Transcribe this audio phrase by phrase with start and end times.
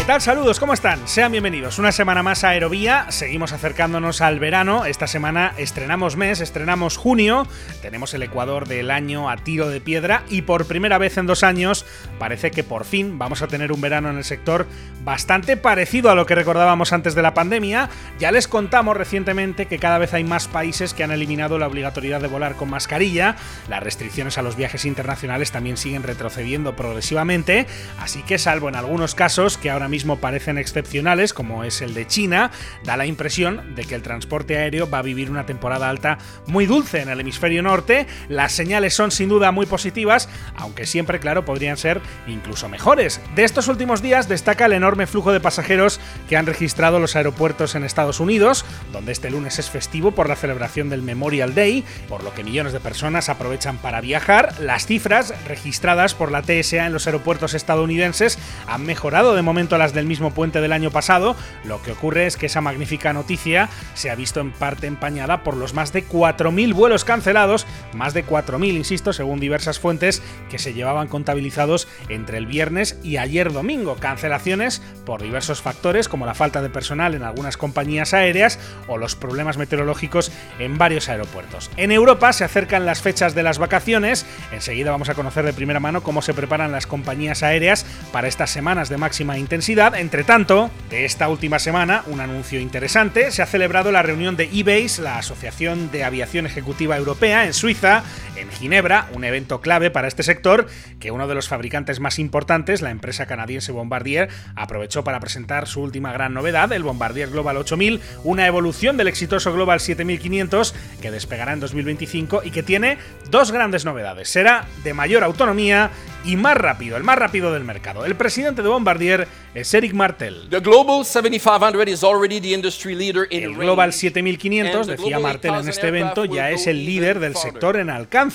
[0.00, 0.22] ¿Qué tal?
[0.22, 1.06] Saludos, ¿cómo están?
[1.06, 1.78] Sean bienvenidos.
[1.78, 3.04] Una semana más a Aerovía.
[3.10, 4.86] Seguimos acercándonos al verano.
[4.86, 7.46] Esta semana estrenamos mes, estrenamos junio.
[7.82, 11.44] Tenemos el Ecuador del año a tiro de piedra y por primera vez en dos
[11.44, 11.84] años
[12.18, 14.66] parece que por fin vamos a tener un verano en el sector
[15.04, 17.90] bastante parecido a lo que recordábamos antes de la pandemia.
[18.18, 22.22] Ya les contamos recientemente que cada vez hay más países que han eliminado la obligatoriedad
[22.22, 23.36] de volar con mascarilla.
[23.68, 27.66] Las restricciones a los viajes internacionales también siguen retrocediendo progresivamente.
[27.98, 32.06] Así que salvo en algunos casos que ahora mismo parecen excepcionales, como es el de
[32.06, 32.50] China,
[32.84, 36.66] da la impresión de que el transporte aéreo va a vivir una temporada alta muy
[36.66, 38.06] dulce en el hemisferio norte.
[38.28, 43.20] Las señales son sin duda muy positivas, aunque siempre, claro, podrían ser incluso mejores.
[43.34, 47.74] De estos últimos días destaca el enorme flujo de pasajeros que han registrado los aeropuertos
[47.74, 52.24] en Estados Unidos, donde este lunes es festivo por la celebración del Memorial Day, por
[52.24, 54.54] lo que millones de personas aprovechan para viajar.
[54.60, 59.92] Las cifras registradas por la TSA en los aeropuertos estadounidenses han mejorado de momento las
[59.92, 61.34] del mismo puente del año pasado.
[61.64, 65.56] Lo que ocurre es que esa magnífica noticia se ha visto en parte empañada por
[65.56, 70.74] los más de 4.000 vuelos cancelados, más de 4.000, insisto, según diversas fuentes que se
[70.74, 73.96] llevaban contabilizados entre el viernes y ayer domingo.
[73.96, 79.16] Cancelaciones por diversos factores como la falta de personal en algunas compañías aéreas o los
[79.16, 81.70] problemas meteorológicos en varios aeropuertos.
[81.78, 84.26] En Europa se acercan las fechas de las vacaciones.
[84.52, 88.50] Enseguida vamos a conocer de primera mano cómo se preparan las compañías aéreas para estas
[88.50, 89.69] semanas de máxima intensidad.
[89.70, 94.50] Entre tanto, de esta última semana, un anuncio interesante, se ha celebrado la reunión de
[94.52, 98.02] eBase, la Asociación de Aviación Ejecutiva Europea, en Suiza,
[98.40, 100.66] en Ginebra, un evento clave para este sector
[100.98, 105.80] que uno de los fabricantes más importantes, la empresa canadiense Bombardier, aprovechó para presentar su
[105.80, 111.52] última gran novedad, el Bombardier Global 8000, una evolución del exitoso Global 7500 que despegará
[111.52, 112.98] en 2025 y que tiene
[113.30, 114.28] dos grandes novedades.
[114.28, 115.90] Será de mayor autonomía
[116.24, 118.04] y más rápido, el más rápido del mercado.
[118.04, 120.48] El presidente de Bombardier es Eric Martel.
[120.50, 123.98] The Global 7500 is already the industry leader in El Global range.
[123.98, 127.76] 7500, And the decía Martel en 8000 este evento, ya es el líder del sector
[127.76, 128.29] en alcance.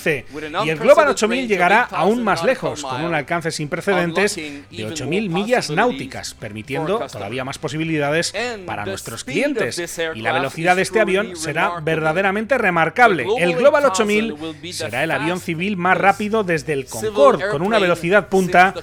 [0.64, 3.68] Y el Global 8000 range of llegará 8,000 aún más lejos, con un alcance sin
[3.68, 8.34] precedentes de even 8000 more millas náuticas, permitiendo todavía más posibilidades
[8.64, 9.98] para nuestros clientes.
[10.14, 13.26] Y la velocidad de este avión será verdaderamente remarcable.
[13.38, 16.86] El Global 8000 8000 will be the será el avión civil más rápido desde el
[16.86, 18.74] Concorde, con una velocidad punta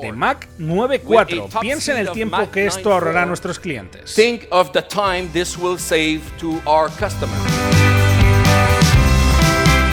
[0.00, 1.46] de Mach With 9.4.
[1.46, 3.28] a top Piensen el tiempo que esto ahorrará a 9.4.
[3.28, 4.14] nuestros clientes.
[4.14, 8.01] Think of the time this will save to our customers.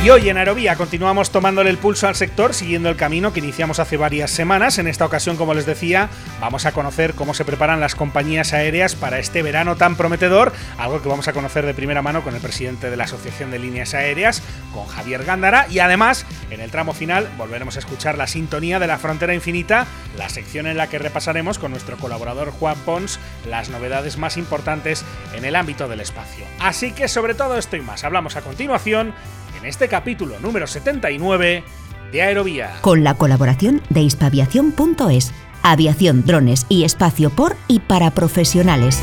[0.01, 3.79] Y hoy en Aerovía continuamos tomándole el pulso al sector, siguiendo el camino que iniciamos
[3.79, 4.77] hace varias semanas.
[4.77, 8.95] En esta ocasión, como les decía, vamos a conocer cómo se preparan las compañías aéreas
[8.95, 12.39] para este verano tan prometedor, algo que vamos a conocer de primera mano con el
[12.39, 14.41] presidente de la Asociación de Líneas Aéreas,
[14.73, 18.87] con Javier Gándara, y además, en el tramo final, volveremos a escuchar la sintonía de
[18.87, 19.85] la frontera infinita,
[20.17, 25.03] la sección en la que repasaremos con nuestro colaborador Juan Pons las novedades más importantes
[25.35, 26.45] en el ámbito del espacio.
[26.61, 29.13] Así que sobre todo esto y más, hablamos a continuación
[29.59, 31.64] en este capítulo número 79
[32.12, 32.72] de Aerovía.
[32.81, 35.31] Con la colaboración de hispaviación.es.
[35.62, 39.02] Aviación, drones y espacio por y para profesionales.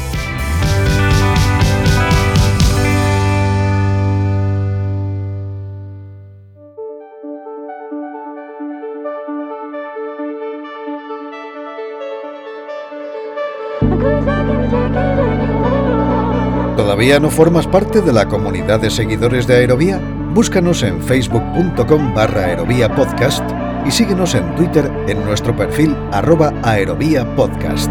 [16.76, 20.00] ¿Todavía no formas parte de la comunidad de seguidores de Aerovía?
[20.36, 23.42] Búscanos en facebook.com barra aerovía podcast
[23.86, 27.90] y síguenos en Twitter en nuestro perfil arroba aerovía podcast.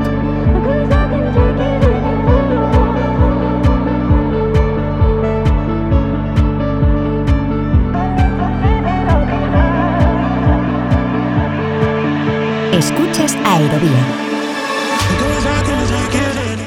[12.72, 14.35] Escuchas Aerovía.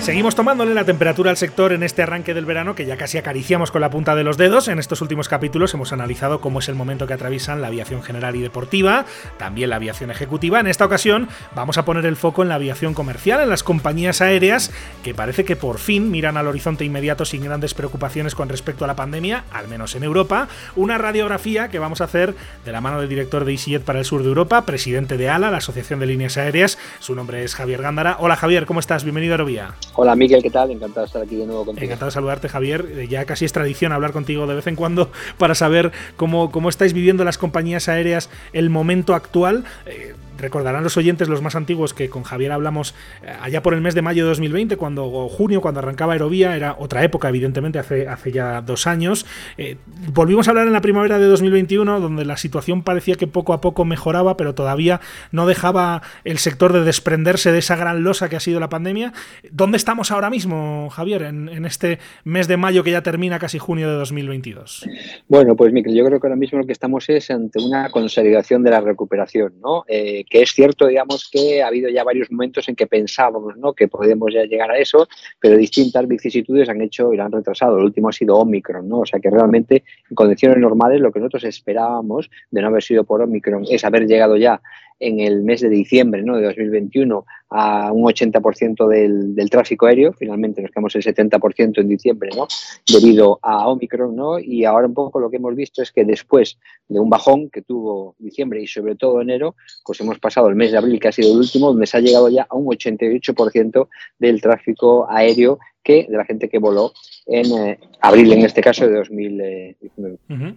[0.09, 3.71] Seguimos tomándole la temperatura al sector en este arranque del verano que ya casi acariciamos
[3.71, 4.69] con la punta de los dedos.
[4.69, 8.35] En estos últimos capítulos hemos analizado cómo es el momento que atraviesan la aviación general
[8.35, 9.05] y deportiva,
[9.37, 10.61] también la aviación ejecutiva.
[10.61, 14.23] En esta ocasión vamos a poner el foco en la aviación comercial, en las compañías
[14.23, 14.73] aéreas
[15.05, 18.89] que parece que por fin miran al horizonte inmediato sin grandes preocupaciones con respecto a
[18.89, 20.49] la pandemia, al menos en Europa.
[20.75, 22.35] Una radiografía que vamos a hacer
[22.65, 25.51] de la mano del director de EasyJet para el sur de Europa, presidente de ALA,
[25.51, 26.79] la Asociación de Líneas Aéreas.
[26.99, 28.17] Su nombre es Javier Gándara.
[28.21, 29.05] Hola Javier, ¿cómo estás?
[29.05, 29.75] Bienvenido a Aerovía.
[30.01, 30.71] Hola Miguel, ¿qué tal?
[30.71, 31.85] Encantado de estar aquí de nuevo contigo.
[31.85, 32.87] Encantado de saludarte, Javier.
[32.97, 36.69] Eh, Ya casi es tradición hablar contigo de vez en cuando para saber cómo, cómo
[36.69, 39.65] estáis viviendo las compañías aéreas el momento actual.
[39.87, 43.81] Eh, recordarán los oyentes, los más antiguos, que con Javier hablamos eh, allá por el
[43.81, 47.79] mes de mayo de 2020, cuando, o junio, cuando arrancaba Aerovía, era otra época, evidentemente,
[47.79, 49.27] hace, hace ya dos años.
[49.57, 49.77] Eh,
[50.13, 53.61] volvimos a hablar en la primavera de 2021, donde la situación parecía que poco a
[53.61, 55.01] poco mejoraba, pero todavía
[55.33, 59.13] no dejaba el sector de desprenderse de esa gran losa que ha sido la pandemia.
[59.51, 63.91] ¿Dónde estamos ahora mismo, Javier, en, este mes de mayo que ya termina casi junio
[63.91, 64.87] de 2022?
[65.27, 68.63] Bueno, pues Miquel, yo creo que ahora mismo lo que estamos es ante una consolidación
[68.63, 69.85] de la recuperación, ¿no?
[69.89, 73.73] Eh, que es cierto, digamos, que ha habido ya varios momentos en que pensábamos, ¿no?
[73.73, 75.09] Que podemos ya llegar a eso,
[75.41, 77.79] pero distintas vicisitudes han hecho y lo han retrasado.
[77.79, 79.01] El último ha sido Omicron, ¿no?
[79.01, 83.05] O sea que realmente en condiciones normales lo que nosotros esperábamos de no haber sido
[83.05, 84.61] por Omicron es haber llegado ya
[85.01, 86.37] en el mes de diciembre ¿no?
[86.37, 91.89] de 2021 a un 80% del, del, tráfico aéreo, finalmente nos quedamos el 70% en
[91.89, 92.47] diciembre ¿no?
[92.87, 94.39] debido a Omicron, ¿no?
[94.39, 96.59] y ahora un poco lo que hemos visto es que después
[96.89, 99.55] de un bajón que tuvo diciembre y sobre todo enero,
[99.85, 102.01] pues hemos pasado el mes de abril, que ha sido el último, donde se ha
[102.01, 106.93] llegado ya a un 88% del tráfico aéreo que de la gente que voló
[107.27, 110.19] en eh, abril, en este caso de 2019.
[110.29, 110.55] Uh -huh.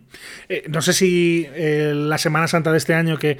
[0.49, 3.37] eh, no sé si eh, la Semana Santa de este año, que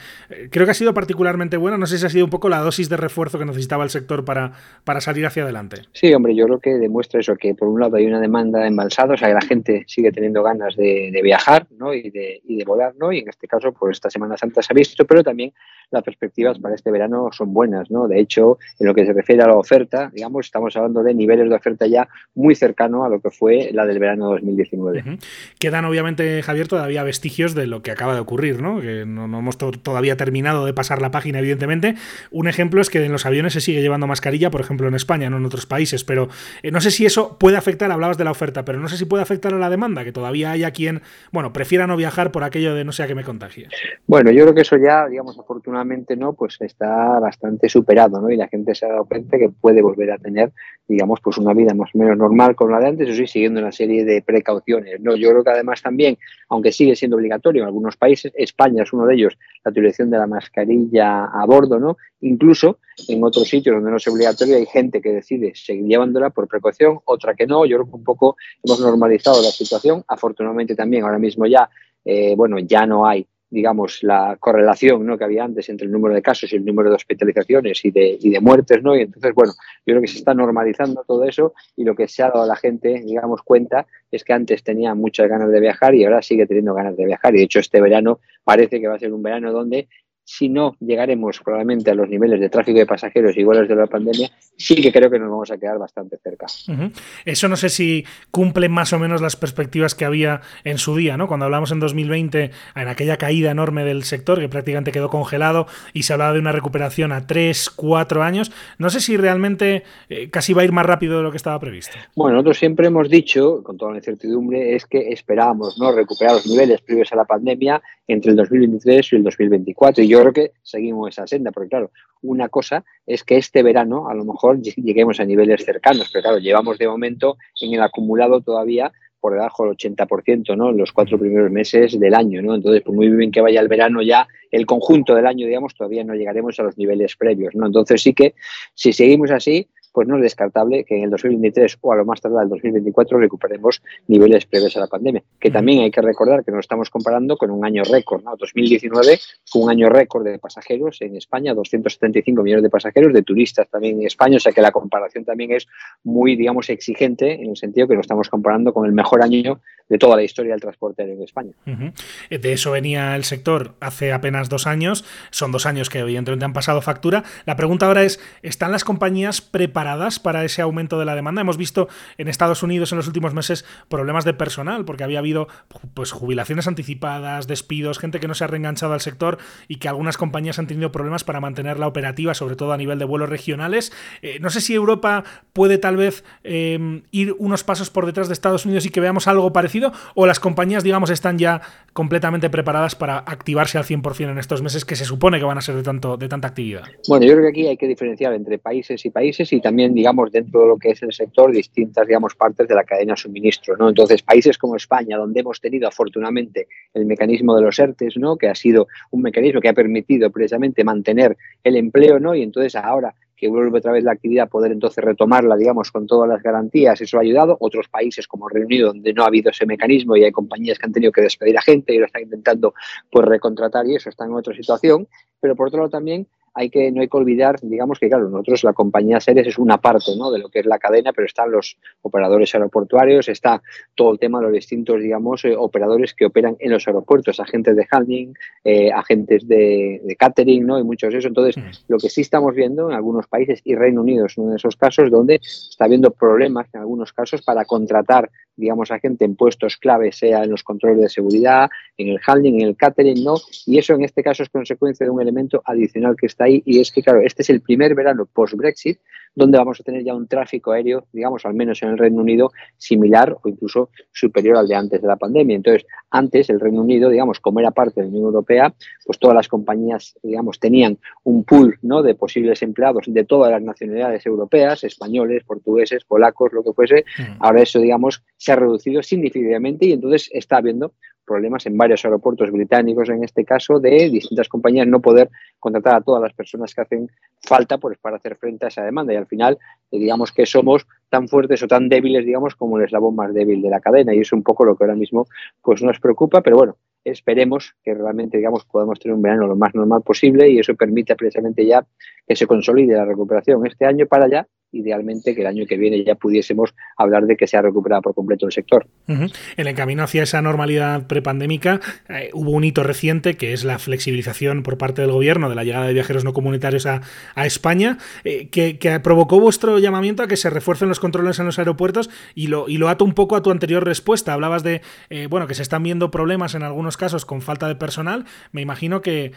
[0.49, 2.87] creo que ha sido particularmente buena, no sé si ha sido un poco la dosis
[2.87, 4.53] de refuerzo que necesitaba el sector para,
[4.85, 5.81] para salir hacia adelante.
[5.91, 9.15] Sí, hombre, yo creo que demuestra eso, que por un lado hay una demanda embalsada,
[9.15, 11.93] o sea, que la gente sigue teniendo ganas de, de viajar ¿no?
[11.93, 13.11] y, de, y de volar, ¿no?
[13.11, 15.51] y en este caso, pues esta Semana Santa se ha visto, pero también
[15.89, 18.07] las perspectivas para este verano son buenas, ¿no?
[18.07, 21.49] De hecho, en lo que se refiere a la oferta, digamos, estamos hablando de niveles
[21.49, 24.99] de oferta ya muy cercano a lo que fue la del verano 2019.
[24.99, 25.19] Uh -huh.
[25.59, 28.81] Quedan, obviamente, Javier, todavía vestigios de lo que acaba de ocurrir, ¿no?
[28.81, 31.95] Que no, no hemos to todavía terminado de pasar la página, evidentemente.
[32.31, 35.29] Un ejemplo es que en los aviones se sigue llevando mascarilla, por ejemplo, en España,
[35.29, 36.29] no en otros países, pero
[36.63, 39.05] eh, no sé si eso puede afectar, hablabas de la oferta, pero no sé si
[39.05, 41.01] puede afectar a la demanda, que todavía haya quien,
[41.31, 43.67] bueno, prefiera no viajar por aquello de no sea que me contagie.
[44.07, 48.29] Bueno, yo creo que eso ya, digamos, afortunadamente no, pues está bastante superado, ¿no?
[48.29, 50.51] Y la gente se ha dado cuenta que puede volver a tener,
[50.87, 53.59] digamos, pues una vida más o menos normal con la de antes, eso sí, siguiendo
[53.59, 55.15] una serie de precauciones, ¿no?
[55.15, 56.17] Yo creo que además también,
[56.49, 60.17] aunque sigue siendo obligatorio en algunos países, España es uno de ellos, la utilización de
[60.17, 61.97] la mascarilla a bordo, ¿no?
[62.21, 66.47] Incluso en otros sitios donde no es obligatorio hay gente que decide seguir llevándola por
[66.47, 67.65] precaución, otra que no.
[67.65, 70.03] Yo creo que un poco hemos normalizado la situación.
[70.07, 71.69] Afortunadamente también ahora mismo ya,
[72.05, 75.17] eh, bueno, ya no hay digamos, la correlación ¿no?
[75.17, 78.17] que había antes entre el número de casos y el número de hospitalizaciones y de,
[78.19, 78.95] y de muertes, ¿no?
[78.95, 79.51] Y entonces, bueno,
[79.85, 82.47] yo creo que se está normalizando todo eso y lo que se ha dado a
[82.47, 86.47] la gente, digamos, cuenta es que antes tenía muchas ganas de viajar y ahora sigue
[86.47, 87.35] teniendo ganas de viajar.
[87.35, 89.89] Y de hecho, este verano parece que va a ser un verano donde
[90.31, 94.31] si no llegaremos probablemente a los niveles de tráfico de pasajeros iguales de la pandemia,
[94.55, 96.45] sí que creo que nos vamos a quedar bastante cerca.
[96.69, 96.91] Uh -huh.
[97.25, 101.17] Eso no sé si cumple más o menos las perspectivas que había en su día,
[101.17, 101.27] ¿no?
[101.27, 106.03] Cuando hablamos en 2020, en aquella caída enorme del sector que prácticamente quedó congelado y
[106.03, 110.53] se hablaba de una recuperación a 3, 4 años, no sé si realmente eh, casi
[110.53, 111.97] va a ir más rápido de lo que estaba previsto.
[112.15, 115.91] Bueno, nosotros siempre hemos dicho, con toda la incertidumbre, es que esperábamos ¿no?
[115.91, 120.03] recuperar los niveles previos a la pandemia entre el 2023 y el 2024.
[120.03, 121.91] Y yo creo que seguimos esa senda, porque claro,
[122.21, 126.37] una cosa es que este verano a lo mejor lleguemos a niveles cercanos, pero claro,
[126.39, 130.71] llevamos de momento en el acumulado todavía por debajo del 80%, ¿no?
[130.71, 132.55] En los cuatro primeros meses del año, ¿no?
[132.55, 136.03] Entonces, por muy bien que vaya el verano ya, el conjunto del año, digamos, todavía
[136.03, 137.67] no llegaremos a los niveles previos, ¿no?
[137.67, 138.33] Entonces sí que,
[138.73, 142.21] si seguimos así, pues no es descartable que en el 2023 o a lo más
[142.21, 145.23] tardar el 2024 recuperemos niveles previos a la pandemia.
[145.39, 148.23] Que también hay que recordar que nos estamos comparando con un año récord.
[148.23, 148.35] ¿no?
[148.37, 153.67] 2019 fue un año récord de pasajeros en España, 275 millones de pasajeros, de turistas
[153.69, 155.67] también en España, o sea que la comparación también es
[156.03, 159.97] muy, digamos, exigente en el sentido que nos estamos comparando con el mejor año de
[159.97, 161.51] toda la historia del transporte aéreo en España.
[161.67, 162.39] Uh -huh.
[162.39, 166.53] De eso venía el sector hace apenas dos años, son dos años que evidentemente han
[166.53, 167.23] pasado factura.
[167.45, 171.41] La pregunta ahora es, ¿están las compañías preparadas preparadas para ese aumento de la demanda.
[171.41, 171.87] Hemos visto
[172.19, 175.47] en Estados Unidos en los últimos meses problemas de personal, porque había habido
[175.95, 180.17] pues jubilaciones anticipadas, despidos, gente que no se ha reenganchado al sector y que algunas
[180.17, 183.91] compañías han tenido problemas para mantener la operativa, sobre todo a nivel de vuelos regionales.
[184.21, 188.33] Eh, no sé si Europa puede tal vez eh, ir unos pasos por detrás de
[188.33, 191.61] Estados Unidos y que veamos algo parecido, o las compañías, digamos, están ya
[191.93, 195.61] completamente preparadas para activarse al 100% en estos meses que se supone que van a
[195.61, 196.83] ser de, tanto, de tanta actividad.
[197.07, 199.93] Bueno, yo creo que aquí hay que diferenciar entre países y países y también también,
[199.93, 203.17] digamos, dentro de lo que es el sector, distintas, digamos, partes de la cadena de
[203.17, 203.87] suministro, ¿no?
[203.87, 208.35] Entonces, países como España, donde hemos tenido afortunadamente el mecanismo de los ERTES, ¿no?
[208.35, 212.35] Que ha sido un mecanismo que ha permitido precisamente mantener el empleo, ¿no?
[212.35, 216.27] Y entonces ahora que vuelve otra vez la actividad, poder entonces retomarla, digamos, con todas
[216.27, 217.55] las garantías, eso ha ayudado.
[217.61, 220.77] Otros países como el Reino Unido, donde no ha habido ese mecanismo y hay compañías
[220.77, 222.73] que han tenido que despedir a gente y lo están intentando
[223.09, 225.07] pues recontratar y eso está en otra situación.
[225.39, 228.63] Pero por otro lado también hay que, no hay que olvidar, digamos que claro, nosotros
[228.63, 230.31] la compañía Seres es una parte ¿no?
[230.31, 233.61] de lo que es la cadena, pero están los operadores aeroportuarios, está
[233.95, 237.75] todo el tema de los distintos, digamos, eh, operadores que operan en los aeropuertos, agentes
[237.75, 240.77] de handling, eh, agentes de, catering, ¿no?
[240.77, 241.29] Y muchos de eso.
[241.29, 241.55] Entonces,
[241.87, 244.75] lo que sí estamos viendo en algunos países, y Reino Unido es uno de esos
[244.75, 249.77] casos, donde está habiendo problemas en algunos casos para contratar digamos, a gente en puestos
[249.77, 253.35] clave, sea en los controles de seguridad, en el handling, en el catering, ¿no?
[253.65, 256.79] Y eso en este caso es consecuencia de un elemento adicional que está ahí y
[256.79, 258.99] es que, claro, este es el primer verano post-Brexit
[259.33, 262.51] donde vamos a tener ya un tráfico aéreo, digamos, al menos en el Reino Unido,
[262.77, 265.55] similar o incluso superior al de antes de la pandemia.
[265.55, 268.73] Entonces, antes el Reino Unido, digamos, como era parte de la Unión Europea,
[269.05, 273.61] pues todas las compañías, digamos, tenían un pool, ¿no?, de posibles empleados de todas las
[273.61, 277.05] nacionalidades europeas, españoles, portugueses, polacos, lo que fuese.
[277.17, 277.37] Mm.
[277.39, 280.93] Ahora eso, digamos, se ha reducido significativamente y entonces está habiendo
[281.25, 286.01] problemas en varios aeropuertos británicos, en este caso, de distintas compañías no poder contratar a
[286.01, 287.09] todas las personas que hacen
[287.41, 289.13] falta pues, para hacer frente a esa demanda.
[289.13, 289.57] Y al final,
[289.91, 293.61] eh, digamos que somos tan fuertes o tan débiles, digamos, como el eslabón más débil
[293.61, 294.13] de la cadena.
[294.13, 295.27] Y es un poco lo que ahora mismo
[295.61, 299.73] pues, nos preocupa, pero bueno, esperemos que realmente, digamos, podamos tener un verano lo más
[299.73, 301.85] normal posible y eso permite precisamente ya
[302.27, 306.03] que se consolide la recuperación este año para allá idealmente que el año que viene
[306.03, 308.87] ya pudiésemos hablar de que se ha recuperado por completo el sector.
[309.07, 309.29] En
[309.67, 314.63] el camino hacia esa normalidad prepandémica eh, hubo un hito reciente que es la flexibilización
[314.63, 317.01] por parte del gobierno de la llegada de viajeros no comunitarios a,
[317.35, 322.09] España, eh, que, provocó vuestro llamamiento a que se refuercen los controles en los aeropuertos
[322.35, 324.33] y lo, y lo ato un poco a tu anterior respuesta.
[324.33, 327.75] Hablabas de eh, bueno que se están viendo problemas en algunos casos con falta de
[327.75, 328.25] personal.
[328.51, 329.33] Me imagino que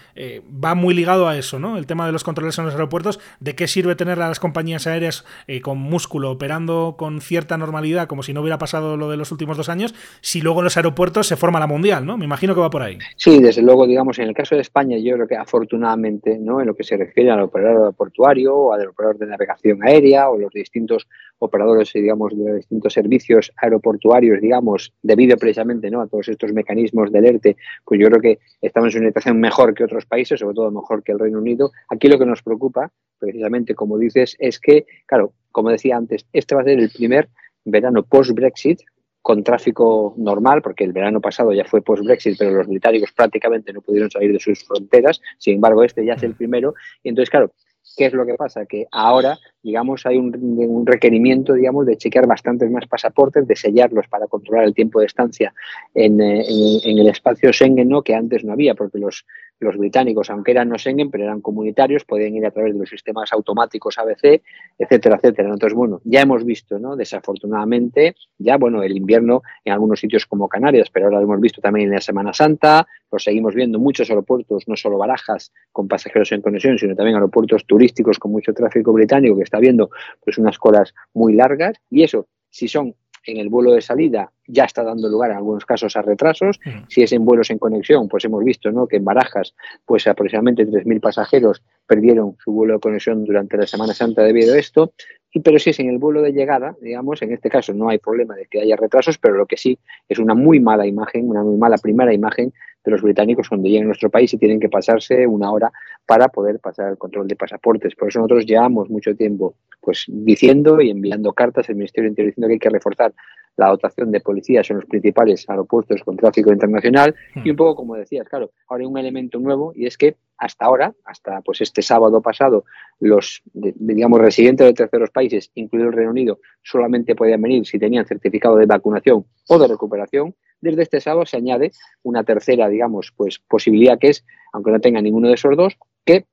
[0.64, 1.76] va muy ligado a eso, ¿no?
[1.76, 4.86] El tema de los controles en los aeropuertos, de qué sirve tener a las compañías
[4.86, 9.16] aéreas eh, con músculo operando con cierta normalidad, como si no hubiera pasado lo de
[9.16, 12.16] los últimos dos años, si luego los aeropuertos se forma la mundial, ¿no?
[12.16, 12.98] Me imagino que va por ahí.
[13.16, 16.60] Sí, desde luego, digamos, en el caso de España, yo creo que afortunadamente, ¿no?
[16.60, 20.38] En lo que se refiere al operador portuario o al operador de navegación aérea o
[20.38, 21.06] los distintos
[21.38, 26.00] operadores, digamos, de los distintos servicios aeroportuarios, digamos, debido precisamente ¿no?
[26.00, 29.74] a todos estos mecanismos del ERTE, pues yo creo que estamos en una situación mejor
[29.74, 31.70] que otros países, sobre todo mejor que el Reino Unido.
[31.88, 36.56] Aquí lo que nos preocupa, precisamente, como dices, es que, claro, como decía antes, este
[36.56, 37.28] va a ser el primer
[37.64, 38.80] verano post-Brexit
[39.22, 43.80] con tráfico normal, porque el verano pasado ya fue post-Brexit, pero los británicos prácticamente no
[43.80, 47.52] pudieron salir de sus fronteras, sin embargo este ya es el primero, y entonces claro,
[47.96, 48.66] ¿qué es lo que pasa?
[48.66, 54.26] Que ahora digamos, hay un, requerimiento, digamos, de chequear bastantes más pasaportes, de sellarlos para
[54.26, 55.54] controlar el tiempo de estancia
[55.94, 56.44] en, eh,
[56.84, 59.24] el espacio Schengen, que antes no había, porque los,
[59.60, 62.88] los británicos, aunque eran no Schengen, pero eran comunitarios, podían ir a través de los
[62.88, 64.42] sistemas automáticos ABC,
[64.78, 65.48] etcétera, etcétera.
[65.48, 66.96] Entonces, bueno, ya hemos visto, ¿no?
[66.96, 71.60] Desafortunadamente, ya, bueno, el invierno en algunos sitios como Canarias, pero ahora lo hemos visto
[71.60, 75.88] también en la Semana Santa, lo seguimos viendo en muchos aeropuertos, no solo barajas con
[75.88, 79.90] pasajeros en conexión, sino también aeropuertos turísticos con mucho tráfico británico que está viendo
[80.22, 82.94] pues unas colas muy largas y eso, si son
[83.26, 86.60] en el vuelo de salida ya está dando lugar en algunos casos a retrasos.
[86.88, 88.86] Si es en vuelos en conexión, pues hemos visto ¿no?
[88.86, 89.54] que en Barajas
[89.84, 94.58] pues aproximadamente 3.000 pasajeros perdieron su vuelo de conexión durante la Semana Santa debido a
[94.58, 94.92] esto.
[95.32, 97.98] Y, pero si es en el vuelo de llegada, digamos, en este caso no hay
[97.98, 99.78] problema de que haya retrasos, pero lo que sí
[100.08, 102.52] es una muy mala imagen, una muy mala primera imagen
[102.84, 105.72] de los británicos cuando llegan a nuestro país y tienen que pasarse una hora
[106.06, 107.94] para poder pasar el control de pasaportes.
[107.94, 112.30] Por eso nosotros llevamos mucho tiempo pues diciendo y enviando cartas al Ministerio de Interior
[112.30, 113.14] diciendo que hay que reforzar
[113.56, 117.94] la dotación de policías en los principales aeropuertos con tráfico internacional y un poco como
[117.94, 121.80] decías, claro, ahora hay un elemento nuevo y es que hasta ahora, hasta pues este
[121.80, 122.64] sábado pasado,
[122.98, 128.04] los digamos residentes de terceros países, incluido el Reino Unido, solamente podían venir si tenían
[128.06, 130.34] certificado de vacunación o de recuperación.
[130.60, 131.70] Desde este sábado se añade
[132.02, 136.26] una tercera, digamos, pues posibilidad que es, aunque no tenga ninguno de esos dos, que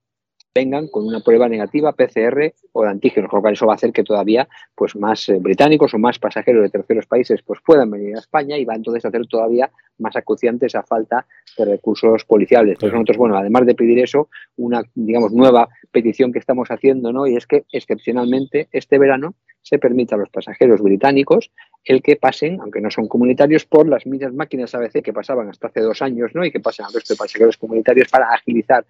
[0.54, 3.76] vengan con una prueba negativa PCR o de antígenos, con lo cual eso va a
[3.76, 7.90] hacer que todavía pues más eh, británicos o más pasajeros de terceros países pues puedan
[7.90, 11.26] venir a España y va entonces a hacer todavía más acuciante esa falta
[11.58, 12.74] de recursos policiales.
[12.74, 17.28] Entonces nosotros, bueno, además de pedir eso, una digamos nueva petición que estamos haciendo, ¿no?
[17.28, 21.52] Y es que excepcionalmente este verano se permita a los pasajeros británicos
[21.84, 25.68] el que pasen, aunque no son comunitarios, por las mismas máquinas ABC que pasaban hasta
[25.68, 26.46] hace dos años, ¿no?
[26.46, 28.86] Y que pasen al resto de pasajeros comunitarios para agilizar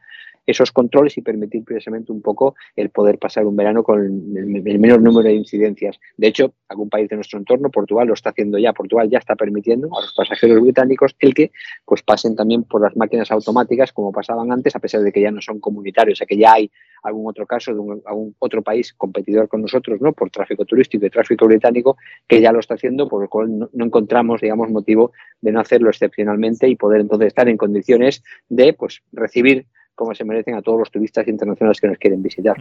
[0.46, 5.02] esos controles y permitir precisamente un poco el poder pasar un verano con el, menor
[5.02, 6.00] número de incidencias.
[6.18, 8.74] De hecho, algún país de nuestro entorno, Portugal, lo está haciendo ya.
[8.74, 11.52] Portugal ya está permitiendo a los pasajeros británicos el que
[11.86, 15.32] pues pasen también por las máquinas automáticas como pasaban antes, a pesar de que ya
[15.32, 16.72] no son comunitarios, o sea que ya hay
[17.04, 20.14] algún otro caso de algún otro país competidor con nosotros, ¿no?
[20.14, 23.70] Por tráfico turístico y tráfico británico, que ya lo está haciendo, por lo cual no,
[23.74, 28.74] no encontramos, digamos, motivo de no hacerlo excepcionalmente y poder entonces estar en condiciones de,
[28.74, 32.58] pues, recibir como se merecen a todos los turistas internacionales que nos quieren visitar.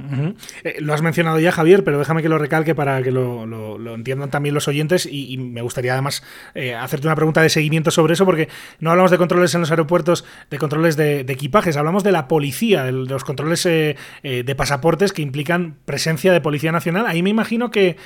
[0.64, 4.30] Eh, lo has mencionado ya, Javier, pero déjame que lo recalque para que lo, entiendan
[4.30, 6.22] también los oyentes y, me gustaría además
[6.54, 9.70] eh, hacerte una pregunta de seguimiento sobre eso, porque no hablamos de controles en los
[9.70, 15.12] aeropuertos, de controles de, equipajes, hablamos de la policía, de, los controles eh, de pasaportes
[15.12, 17.06] que implican presencia de Policía Nacional.
[17.06, 17.96] Ahí me imagino que,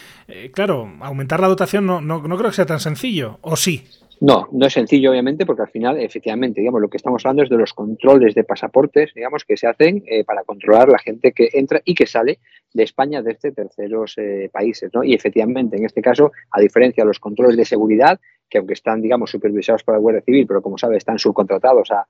[0.52, 3.84] claro, aumentar la dotación no, no, no creo que sea tan sencillo, ¿o sí?
[4.26, 7.50] No, no es sencillo, obviamente, porque al final, efectivamente, digamos, lo que estamos hablando es
[7.50, 11.50] de los controles de pasaportes, digamos, que se hacen eh, para controlar la gente que
[11.52, 12.38] entra y que sale
[12.72, 15.04] de España desde terceros eh, países, ¿no?
[15.04, 19.02] Y efectivamente, en este caso, a diferencia de los controles de seguridad, que aunque están,
[19.02, 22.06] digamos, supervisados por la Guardia Civil, pero como sabe, están subcontratados a,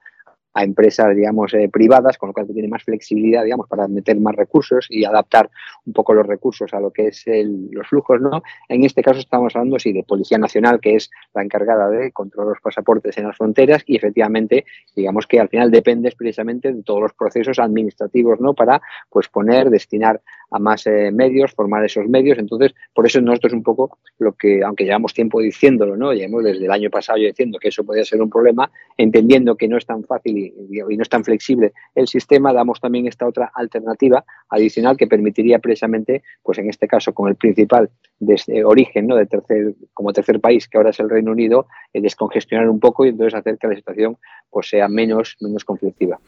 [0.54, 4.34] a empresas, digamos, eh, privadas, con lo cual tiene más flexibilidad, digamos, para meter más
[4.34, 5.50] recursos y adaptar
[5.84, 8.42] un poco los recursos a lo que es los flujos, ¿no?
[8.68, 12.50] En este caso estamos hablando, sí, de Policía Nacional, que es la encargada de controlar
[12.50, 17.00] los pasaportes en las fronteras y efectivamente, digamos que al final depende precisamente de todos
[17.02, 18.54] los procesos administrativos, ¿no?
[18.54, 18.80] Para,
[19.10, 20.20] pues, poner, destinar
[20.54, 22.38] a más eh, medios, formar esos medios.
[22.38, 26.12] Entonces, por eso nosotros un poco lo que, aunque llevamos tiempo diciéndolo, ¿no?
[26.12, 29.76] Llevamos desde el año pasado diciendo que eso podía ser un problema, entendiendo que no
[29.76, 30.52] es tan fácil y,
[30.96, 36.22] no es tan flexible el sistema, damos también esta otra alternativa adicional que permitiría precisamente,
[36.40, 39.16] pues en este caso con el principal de origen, ¿no?
[39.16, 43.04] De tercer, como tercer país, que ahora es el Reino Unido, eh, descongestionar un poco
[43.04, 44.18] y entonces hacer que la situación
[44.50, 46.20] pues sea menos, menos conflictiva.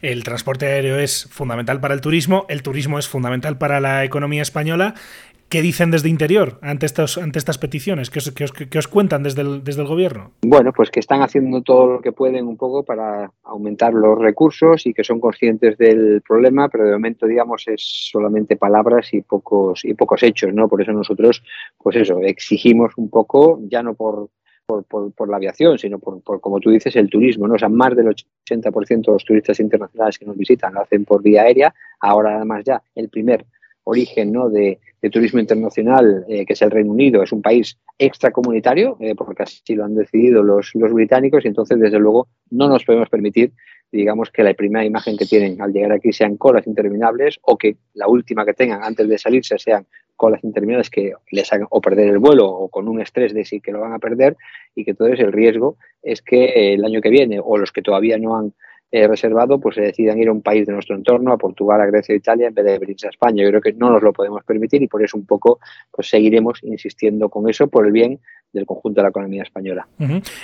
[0.00, 4.42] El transporte aéreo es fundamental para el turismo, el turismo es fundamental para la economía
[4.42, 4.94] española
[5.48, 8.10] ¿Qué dicen desde interior ante, estos, ante estas peticiones?
[8.10, 10.32] ¿Qué os, qué os, cuentan desde el, desde el gobierno?
[10.42, 14.84] Bueno, pues que están haciendo todo lo que pueden un poco para aumentar los recursos
[14.86, 19.84] y que son conscientes del problema, pero de momento, digamos, es solamente palabras y pocos,
[19.84, 20.68] y pocos hechos, ¿no?
[20.68, 21.44] Por eso nosotros,
[21.78, 24.30] pues eso, exigimos un poco, ya no por,
[24.66, 27.46] por, por, la aviación, sino por, por, como tú dices, el turismo.
[27.46, 27.54] ¿no?
[27.54, 31.22] O sea, más del 80% de los turistas internacionales que nos visitan lo hacen por
[31.22, 31.72] vía aérea.
[32.00, 33.46] Ahora, además, ya el primer
[33.86, 34.50] origen ¿no?
[34.50, 34.78] de,
[35.12, 39.76] turismo internacional, eh, que es el Reino Unido, es un país extracomunitario, eh, porque así
[39.76, 43.52] lo han decidido los, británicos, y entonces, desde luego, no nos podemos permitir,
[43.92, 47.76] digamos, que la primera imagen que tienen al llegar aquí sean colas interminables o que
[47.94, 52.08] la última que tengan antes de salirse sean colas interminables que les hagan o perder
[52.08, 54.36] el vuelo o con un estrés de sí que lo van a perder
[54.74, 58.18] y que entonces el riesgo es que el año que viene o los que todavía
[58.18, 58.54] no han
[58.90, 61.86] eh, reservado, pues se decidan ir a un país de nuestro entorno, a Portugal, a
[61.86, 63.42] Grecia, a Italia, en vez de venirse a España.
[63.42, 65.58] Yo creo que no nos lo podemos permitir y por eso un poco
[65.90, 68.20] pues seguiremos insistiendo con eso por el bien
[68.52, 69.86] del conjunto de la economía española.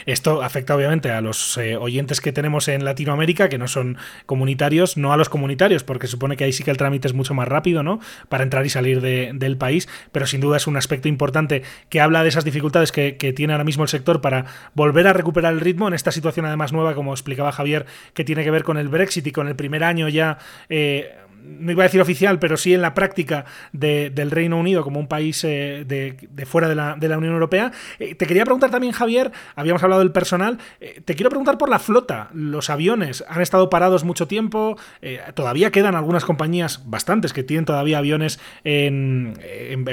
[0.07, 4.97] Esto afecta obviamente a los eh, oyentes que tenemos en Latinoamérica, que no son comunitarios,
[4.97, 7.49] no a los comunitarios, porque supone que ahí sí que el trámite es mucho más
[7.49, 8.01] rápido, ¿no?
[8.29, 12.23] Para entrar y salir del país, pero sin duda es un aspecto importante que habla
[12.23, 15.89] de esas dificultades que, tiene ahora mismo el sector para volver a recuperar el ritmo
[15.89, 19.27] en esta situación además nueva, como explicaba Javier, que tiene que ver con el Brexit
[19.27, 20.39] y con el primer año ya
[20.69, 25.01] eh, no iba a decir oficial, pero sí en la práctica del Reino Unido como
[25.01, 27.73] un país eh, de, fuera de la, Unión Europea.
[27.99, 31.69] Eh, te quería preguntar también, Javier, habíamos hablado del personal, eh, te quiero preguntar por
[31.69, 32.31] la flota.
[32.33, 34.77] Los aviones han estado parados mucho tiempo,
[35.35, 39.35] todavía quedan algunas compañías, bastantes, que tienen todavía aviones en,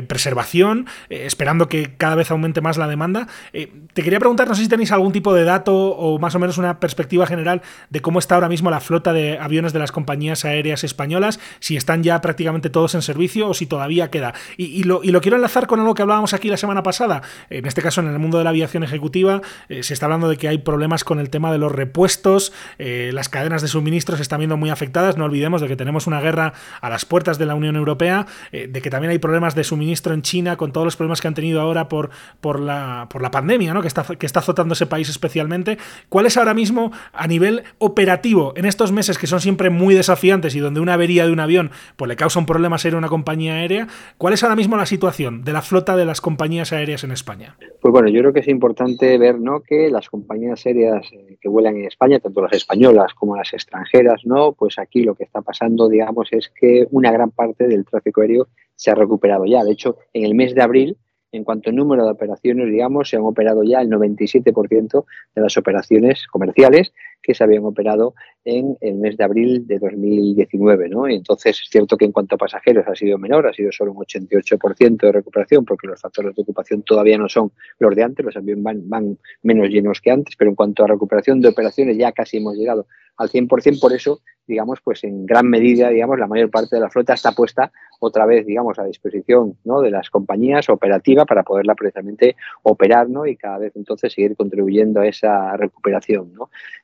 [0.07, 3.27] preservación, esperando que cada vez aumente más la demanda.
[3.51, 6.57] te quería preguntar, no sé si tenéis algún tipo de dato o más o menos
[6.57, 10.45] una perspectiva general de cómo está ahora mismo la flota de aviones de las compañías
[10.45, 14.33] aéreas españolas si están ya prácticamente todos en servicio o si todavía queda.
[14.57, 17.21] Y, lo, quiero enlazar con algo que hablábamos aquí la semana pasada.
[17.49, 20.37] En este caso, en el mundo de la aviación ejecutiva, eh, se está hablando de
[20.37, 24.21] que hay problemas con el tema de los repuestos, eh, las cadenas de suministro se
[24.21, 25.17] están viendo muy afectadas.
[25.17, 28.67] No olvidemos de que tenemos una guerra a las puertas de la Unión Europea, eh,
[28.67, 31.33] de que también hay problemas de suministro en China con todos los problemas que han
[31.33, 32.09] tenido ahora por,
[32.41, 33.81] por, la, por la pandemia, ¿no?
[33.81, 35.77] que, está, que está azotando ese país especialmente.
[36.09, 40.55] ¿Cuál es ahora mismo a nivel operativo en estos meses que son siempre muy desafiantes
[40.55, 43.07] y donde una avería de un avión pues le causa un problema serio a una
[43.09, 43.87] compañía aérea.
[44.17, 47.55] ¿Cuál es ahora mismo la situación de la flota de las compañías aéreas en España?
[47.81, 49.61] Pues bueno, yo creo que es importante ver ¿no?
[49.61, 54.25] que las compañías aéreas eh, que vuelan en España, tanto las españolas como las extranjeras,
[54.25, 54.53] ¿no?
[54.53, 58.47] pues aquí lo que está pasando, digamos, es que una gran parte del tráfico aéreo
[58.75, 59.63] se ha recuperado ya.
[59.63, 60.97] De hecho, en el mes de abril,
[61.31, 65.57] en cuanto al número de operaciones, digamos, se han operado ya el 97% de las
[65.57, 68.15] operaciones comerciales que se habían operado
[68.45, 70.89] en el mes de abril de 2019.
[70.89, 71.07] ¿no?
[71.07, 73.97] Entonces es cierto que en cuanto a pasajeros ha sido menor, ha sido solo un
[73.99, 78.35] 88% de recuperación porque los factores de ocupación todavía no son los de antes, los
[78.35, 82.37] aviones van, menos llenos que antes, pero en cuanto a recuperación de operaciones ya casi
[82.37, 86.77] hemos llegado al 100%, por eso, digamos, pues en gran medida, digamos, la mayor parte
[86.77, 91.43] de la flota está puesta otra vez, digamos, a disposición de las compañías operativa para
[91.43, 93.25] poderla precisamente operar ¿no?
[93.25, 96.31] y cada vez entonces seguir contribuyendo a esa recuperación.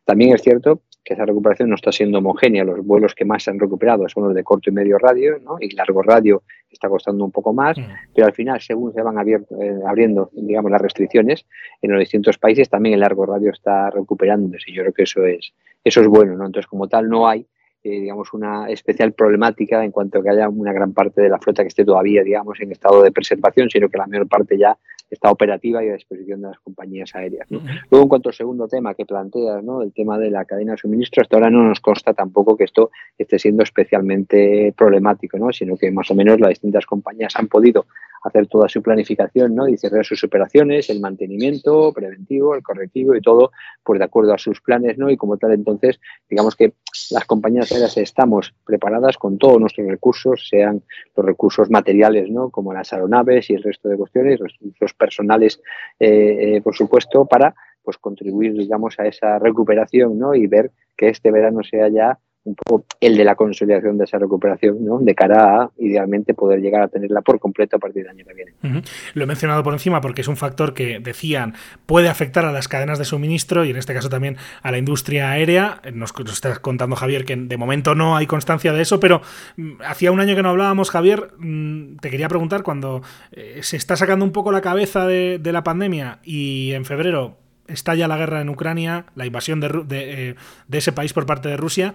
[0.04, 2.64] También es cierto que esa recuperación no está siendo homogénea.
[2.64, 5.58] Los vuelos que más se han recuperado son los de corto y medio radio, ¿no?
[5.60, 7.78] y largo radio está costando un poco más,
[8.14, 11.46] pero al final, según se van abierto, eh, abriendo digamos, las restricciones
[11.82, 14.74] en los distintos países, también el largo radio está recuperándose.
[14.74, 16.36] Yo creo que eso es, eso es bueno.
[16.36, 16.46] ¿no?
[16.46, 17.48] Entonces, como tal, no hay
[17.86, 21.38] eh, digamos, una especial problemática en cuanto a que haya una gran parte de la
[21.38, 24.76] flota que esté todavía, digamos, en estado de preservación, sino que la mayor parte ya
[25.08, 27.48] está operativa y a disposición de las compañías aéreas.
[27.52, 29.84] Luego, en cuanto al segundo tema que planteas, ¿no?
[29.84, 32.90] el tema de la cadena de suministro, hasta ahora no nos consta tampoco que esto
[33.16, 35.54] esté siendo especialmente problemático, ¿no?
[35.54, 37.86] sino que más o menos las distintas compañías han podido
[38.26, 39.68] hacer toda su planificación ¿no?
[39.68, 43.52] y cerrar sus operaciones, el mantenimiento preventivo, el correctivo y todo,
[43.84, 45.12] pues de acuerdo a sus planes, ¿no?
[45.12, 46.74] Y como tal, entonces, digamos que
[47.12, 50.82] las compañías aéreas estamos preparadas con todos nuestros recursos, sean
[51.16, 52.50] los recursos materiales, ¿no?
[52.50, 55.62] Como las aeronaves y el resto de cuestiones, los recursos personales,
[56.00, 60.34] eh, eh, por supuesto, para pues contribuir, digamos, a esa recuperación, ¿no?
[60.34, 64.20] Y ver que este verano sea ya un poco el de la consolidación de esa
[64.20, 65.00] recuperación, ¿no?
[65.00, 68.34] de cara a, idealmente, poder llegar a tenerla por completo a partir del año que
[68.34, 68.84] viene.
[69.16, 71.56] Lo he mencionado por encima porque es un factor que, decían,
[71.88, 75.32] puede afectar a las cadenas de suministro y en este caso también a la industria
[75.32, 75.82] aérea.
[75.94, 79.22] Nos, estás contando, Javier, que de momento no hay constancia de eso, pero
[79.58, 83.78] mm, hacía un año que no hablábamos, Javier, mm, te quería preguntar, cuando eh, se
[83.78, 88.42] está sacando un poco la cabeza de, la pandemia y en febrero estalla la guerra
[88.42, 90.36] en Ucrania, la invasión de, de, eh,
[90.70, 91.94] ese país por parte de Rusia,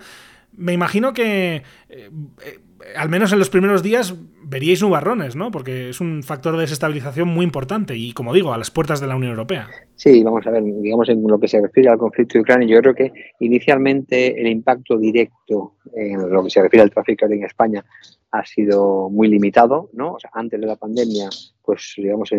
[0.56, 2.58] me imagino que, eh, eh,
[2.96, 5.50] al menos en los primeros días, veríais nubarrones, ¿no?
[5.50, 9.06] Porque es un factor de desestabilización muy importante y, como digo, a las puertas de
[9.06, 9.68] la Unión Europea.
[9.94, 12.80] Sí, vamos a ver, digamos, en lo que se refiere al conflicto de Ucrania, yo
[12.80, 17.84] creo que inicialmente el impacto directo en lo que se refiere al tráfico en España
[18.32, 20.14] ha sido muy limitado, ¿no?
[20.14, 21.28] O sea, antes de la pandemia,
[21.64, 22.30] pues digamos,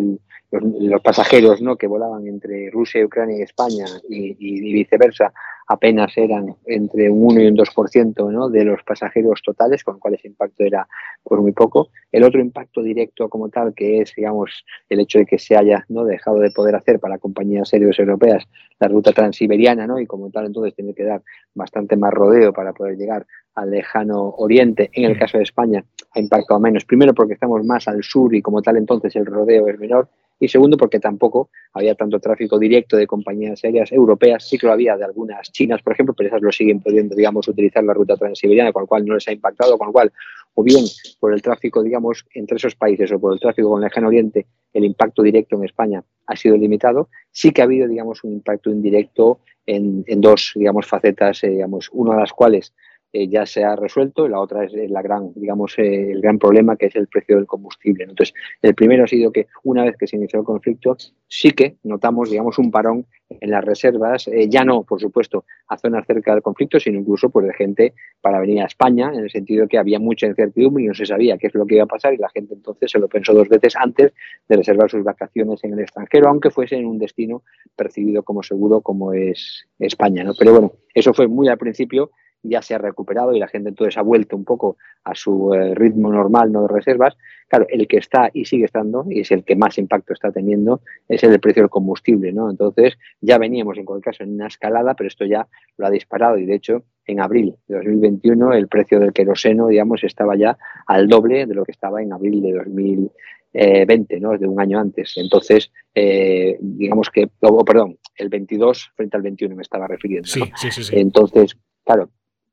[0.52, 1.76] los, pasajeros ¿no?
[1.78, 5.34] que volaban entre Rusia, Ucrania y España y, viceversa
[5.72, 8.50] apenas eran entre un 1 y un 2% ¿no?
[8.50, 10.86] de los pasajeros totales, con lo cual ese impacto era
[11.24, 11.90] por muy poco.
[12.12, 15.86] El otro impacto directo como tal, que es digamos, el hecho de que se haya
[15.88, 16.04] ¿no?
[16.04, 18.44] dejado de poder hacer para compañías aéreas europeas
[18.80, 19.98] la ruta transiberiana ¿no?
[19.98, 21.22] y como tal entonces tiene que dar
[21.54, 24.90] bastante más rodeo para poder llegar al lejano oriente.
[24.94, 26.84] En el caso de España ha impactado menos.
[26.84, 30.10] Primero porque estamos más al sur y como tal entonces el rodeo es menor.
[30.42, 34.50] Y segundo porque tampoco había tanto tráfico directo de compañías aéreas europeas.
[34.50, 37.48] Sí que lo había de algunas chinas, por ejemplo, pero esas lo siguen pudiendo, digamos,
[37.48, 40.12] utilizar la ruta transiberiana, con lo cual no les ha impactado, con lo cual,
[40.56, 40.84] o bien
[41.20, 44.48] por el tráfico, digamos, entre esos países o por el tráfico con el lejano oriente,
[44.74, 47.10] el impacto directo en España ha sido limitado.
[47.30, 52.16] Sí que ha habido, digamos, un impacto indirecto en, dos, digamos, facetas, eh, digamos, una
[52.16, 52.74] de las cuales
[53.14, 56.78] eh, ya se ha resuelto, la otra es la gran, digamos, eh, el gran problema
[56.78, 58.06] que es el precio del combustible.
[58.06, 60.96] Entonces, el primero ha sido que una vez que se inició el conflicto,
[61.28, 65.78] sí que notamos, digamos, un parón en las reservas, eh, ya no, por supuesto, a
[65.78, 69.30] zonas cerca del conflicto, sino incluso pues, de gente para venir a España, en el
[69.30, 71.88] sentido que había mucha incertidumbre y no se sabía qué es lo que iba a
[71.88, 74.14] pasar y la gente entonces se lo pensó dos veces antes
[74.48, 77.44] de reservar sus vacaciones en el extranjero, aunque fuese en un destino
[77.76, 80.24] percibido como seguro como es España.
[80.24, 80.34] ¿no?
[80.38, 82.12] Pero bueno, eso fue muy al principio
[82.44, 85.76] ya se ha recuperado y la gente entonces ha vuelto un poco a su eh,
[85.76, 87.16] ritmo normal, no de reservas.
[87.48, 90.82] Claro, el que está y sigue estando, y es el que más impacto está teniendo,
[91.08, 92.50] es el del precio del combustible, ¿no?
[92.50, 96.38] Entonces, ya veníamos en cualquier caso en una escalada, pero esto ya lo ha disparado
[96.38, 101.08] y de hecho, en abril de 2021 el precio del queroseno, digamos, estaba ya al
[101.08, 104.38] doble de lo que estaba en abril de 2020, ¿no?
[104.38, 105.14] De un año antes.
[105.18, 107.30] Entonces, eh, digamos que,
[107.66, 110.28] perdón, el 22 frente al 21 me estaba refiriendo.
[110.28, 110.96] Sí, sí, sí, sí.
[110.98, 112.10] Entonces, claro,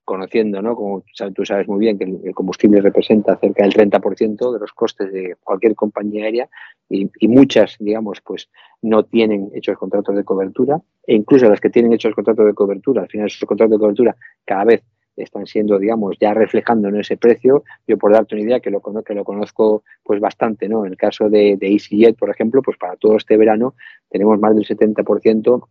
[0.08, 0.74] conociendo, ¿no?
[0.74, 5.12] Como tú sabes muy bien que el combustible representa cerca del 30% de los costes
[5.12, 6.48] de cualquier compañía aérea
[6.88, 8.48] y, muchas, digamos, pues
[8.80, 13.02] no tienen hechos contratos de cobertura e incluso las que tienen hechos contratos de cobertura,
[13.02, 14.16] al final esos contratos de cobertura
[14.46, 14.82] cada vez
[15.14, 17.64] están siendo, digamos, ya reflejando en ese precio.
[17.86, 20.86] Yo por darte una idea, que lo, que lo conozco pues bastante, ¿no?
[20.86, 23.74] En el caso de, de EasyJet, por ejemplo, pues para todo este verano
[24.08, 25.68] tenemos más del 70%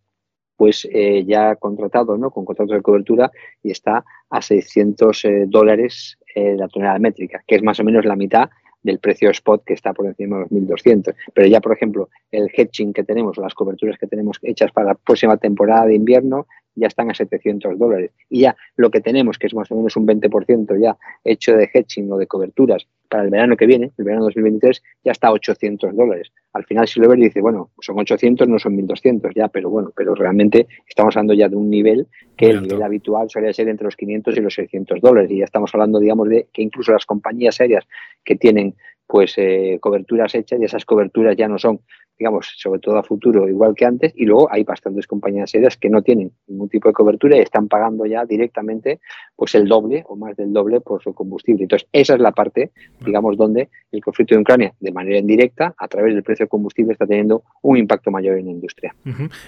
[0.58, 2.32] pues eh, ya contratado, ¿no?
[2.32, 3.32] Con contratos de cobertura
[3.64, 8.04] y está a 600 eh, dólares eh, la tonelada métrica, que es más o menos
[8.04, 8.50] la mitad
[8.84, 11.16] del precio spot que está por encima de los 1.200.
[11.34, 14.96] Pero ya, por ejemplo, el hedging que tenemos las coberturas que tenemos hechas para la
[14.96, 18.12] próxima temporada de invierno ya están a 700 dólares.
[18.30, 21.70] Y ya lo que tenemos, que es más o menos un 20% ya hecho de
[21.74, 25.32] hedging o de coberturas para el verano que viene, el verano 2023, ya está a
[25.32, 26.32] 800 dólares.
[26.58, 29.92] Al final, si lo ves, dice, bueno, son 800, no son 1200 ya, pero bueno,
[29.96, 33.86] pero realmente estamos hablando ya de un nivel que el nivel habitual suele ser entre
[33.86, 35.30] los 500 y los 600 dólares.
[35.32, 37.88] Y ya estamos hablando, digamos, de que incluso las compañías aéreas
[38.24, 38.76] que tienen
[39.08, 41.80] pues eh, coberturas hechas y esas coberturas ya no son,
[42.20, 45.90] digamos, sobre todo a futuro igual que antes y luego hay bastantes compañías serias que
[45.90, 49.00] no tienen ningún tipo de cobertura y están pagando ya directamente
[49.36, 51.64] pues el doble o más del doble por su combustible.
[51.64, 52.72] Entonces, esa es la parte,
[53.06, 57.06] digamos, donde el conflicto de Ucrania, de manera indirecta, a través del precio combustible, está
[57.06, 58.96] teniendo un impacto mayor en la industria.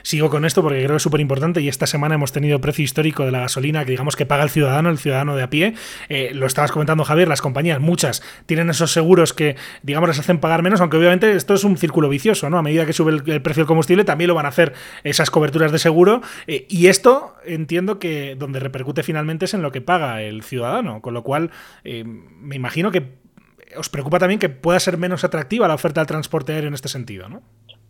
[0.01, 2.83] Sigo con esto porque creo que es súper importante y esta semana hemos tenido precio
[2.83, 5.73] histórico de la gasolina que digamos que paga el ciudadano, el ciudadano de a pie.
[6.09, 10.39] Eh, lo estabas comentando, Javier, las compañías, muchas, tienen esos seguros que digamos, les hacen
[10.39, 12.57] pagar menos, aunque obviamente esto es un círculo vicioso, ¿no?
[12.57, 15.71] A medida que sube el, precio del combustible, también lo van a hacer esas coberturas
[15.71, 16.21] de seguro.
[16.47, 21.01] Eh, y esto entiendo que donde repercute finalmente es en lo que paga el ciudadano,
[21.01, 21.51] con lo cual
[21.83, 23.19] eh, me imagino que
[23.77, 26.89] os preocupa también que pueda ser menos atractiva la oferta del transporte aéreo en este
[26.89, 27.41] sentido, ¿no?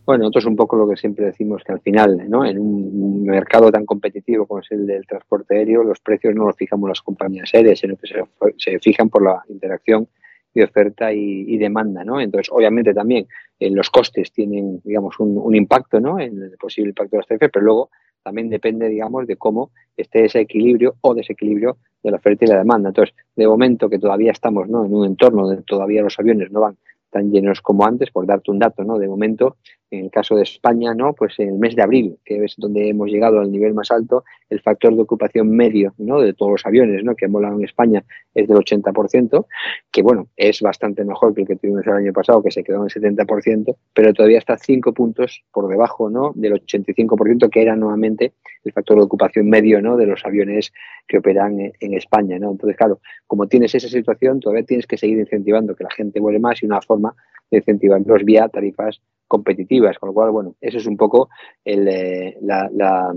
[0.06, 2.44] Bueno, nosotros un poco lo que siempre decimos que al final, ¿no?
[2.44, 6.56] en un mercado tan competitivo como es el del transporte aéreo, los precios no los
[6.56, 8.08] fijamos las compañías aéreas, sino que
[8.56, 10.08] se, fijan por la interacción
[10.52, 12.20] de oferta y, demanda, ¿no?
[12.20, 13.28] Entonces, obviamente también
[13.60, 16.18] en los costes tienen, digamos, un, impacto, ¿no?
[16.18, 17.90] En el posible impacto de las tarifas, pero luego
[18.22, 22.58] también depende, digamos, de cómo esté ese equilibrio o desequilibrio de la oferta y la
[22.58, 22.88] demanda.
[22.88, 24.84] Entonces, de momento que todavía estamos, ¿no?
[24.84, 26.76] En un entorno donde todavía los aviones no van
[27.10, 28.98] tan llenos como antes, por darte un dato, ¿no?
[28.98, 29.56] De momento,
[29.90, 31.12] en el caso de España, ¿no?
[31.14, 34.24] Pues en el mes de abril, que es donde hemos llegado al nivel más alto,
[34.48, 36.20] el factor de ocupación medio, ¿no?
[36.20, 37.14] De todos los aviones, ¿no?
[37.14, 39.46] Que han volado en España es del 80%,
[39.90, 42.78] que bueno, es bastante mejor que el que tuvimos el año pasado, que se quedó
[42.78, 46.32] en el 70%, pero todavía está cinco puntos por debajo, ¿no?
[46.34, 48.32] Del 85% que era nuevamente
[48.64, 49.96] el factor de ocupación medio, ¿no?
[49.96, 50.72] De los aviones
[51.06, 52.50] que operan en, España, ¿no?
[52.50, 56.38] Entonces, claro, como tienes esa situación, todavía tienes que seguir incentivando que la gente vuele
[56.38, 57.14] más y una forma
[57.50, 61.30] de incentivarlos vía tarifas competitivas, con lo cual, bueno, eso es un poco
[61.64, 63.14] el, eh, la, la,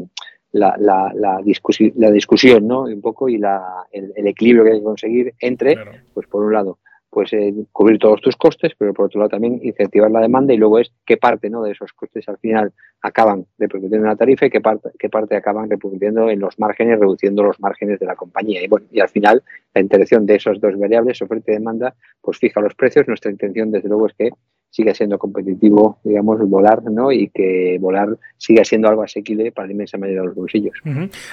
[0.51, 2.83] la, la discusión, ¿no?
[2.83, 5.75] Un poco y la, el, equilibrio que hay que conseguir entre,
[6.13, 6.79] pues por un lado,
[7.13, 10.57] pues eh, cubrir todos tus costes, pero por otro lado también incentivar la demanda y
[10.57, 11.61] luego es qué parte ¿no?
[11.63, 15.35] de esos costes al final acaban repercutiendo en la tarifa y qué parte, qué parte
[15.35, 18.63] acaban repercutiendo en los márgenes, reduciendo los márgenes de la compañía.
[18.63, 19.43] Y bueno, y al final
[19.75, 23.07] la interacción de esos dos variables, oferta y demanda, pues fija los precios.
[23.07, 24.29] Nuestra intención desde luego es que
[24.73, 27.11] siga siendo competitivo, digamos, volar, ¿no?
[27.11, 30.73] Y que volar siga siendo algo asequible para la inmensa mayoría de los bolsillos.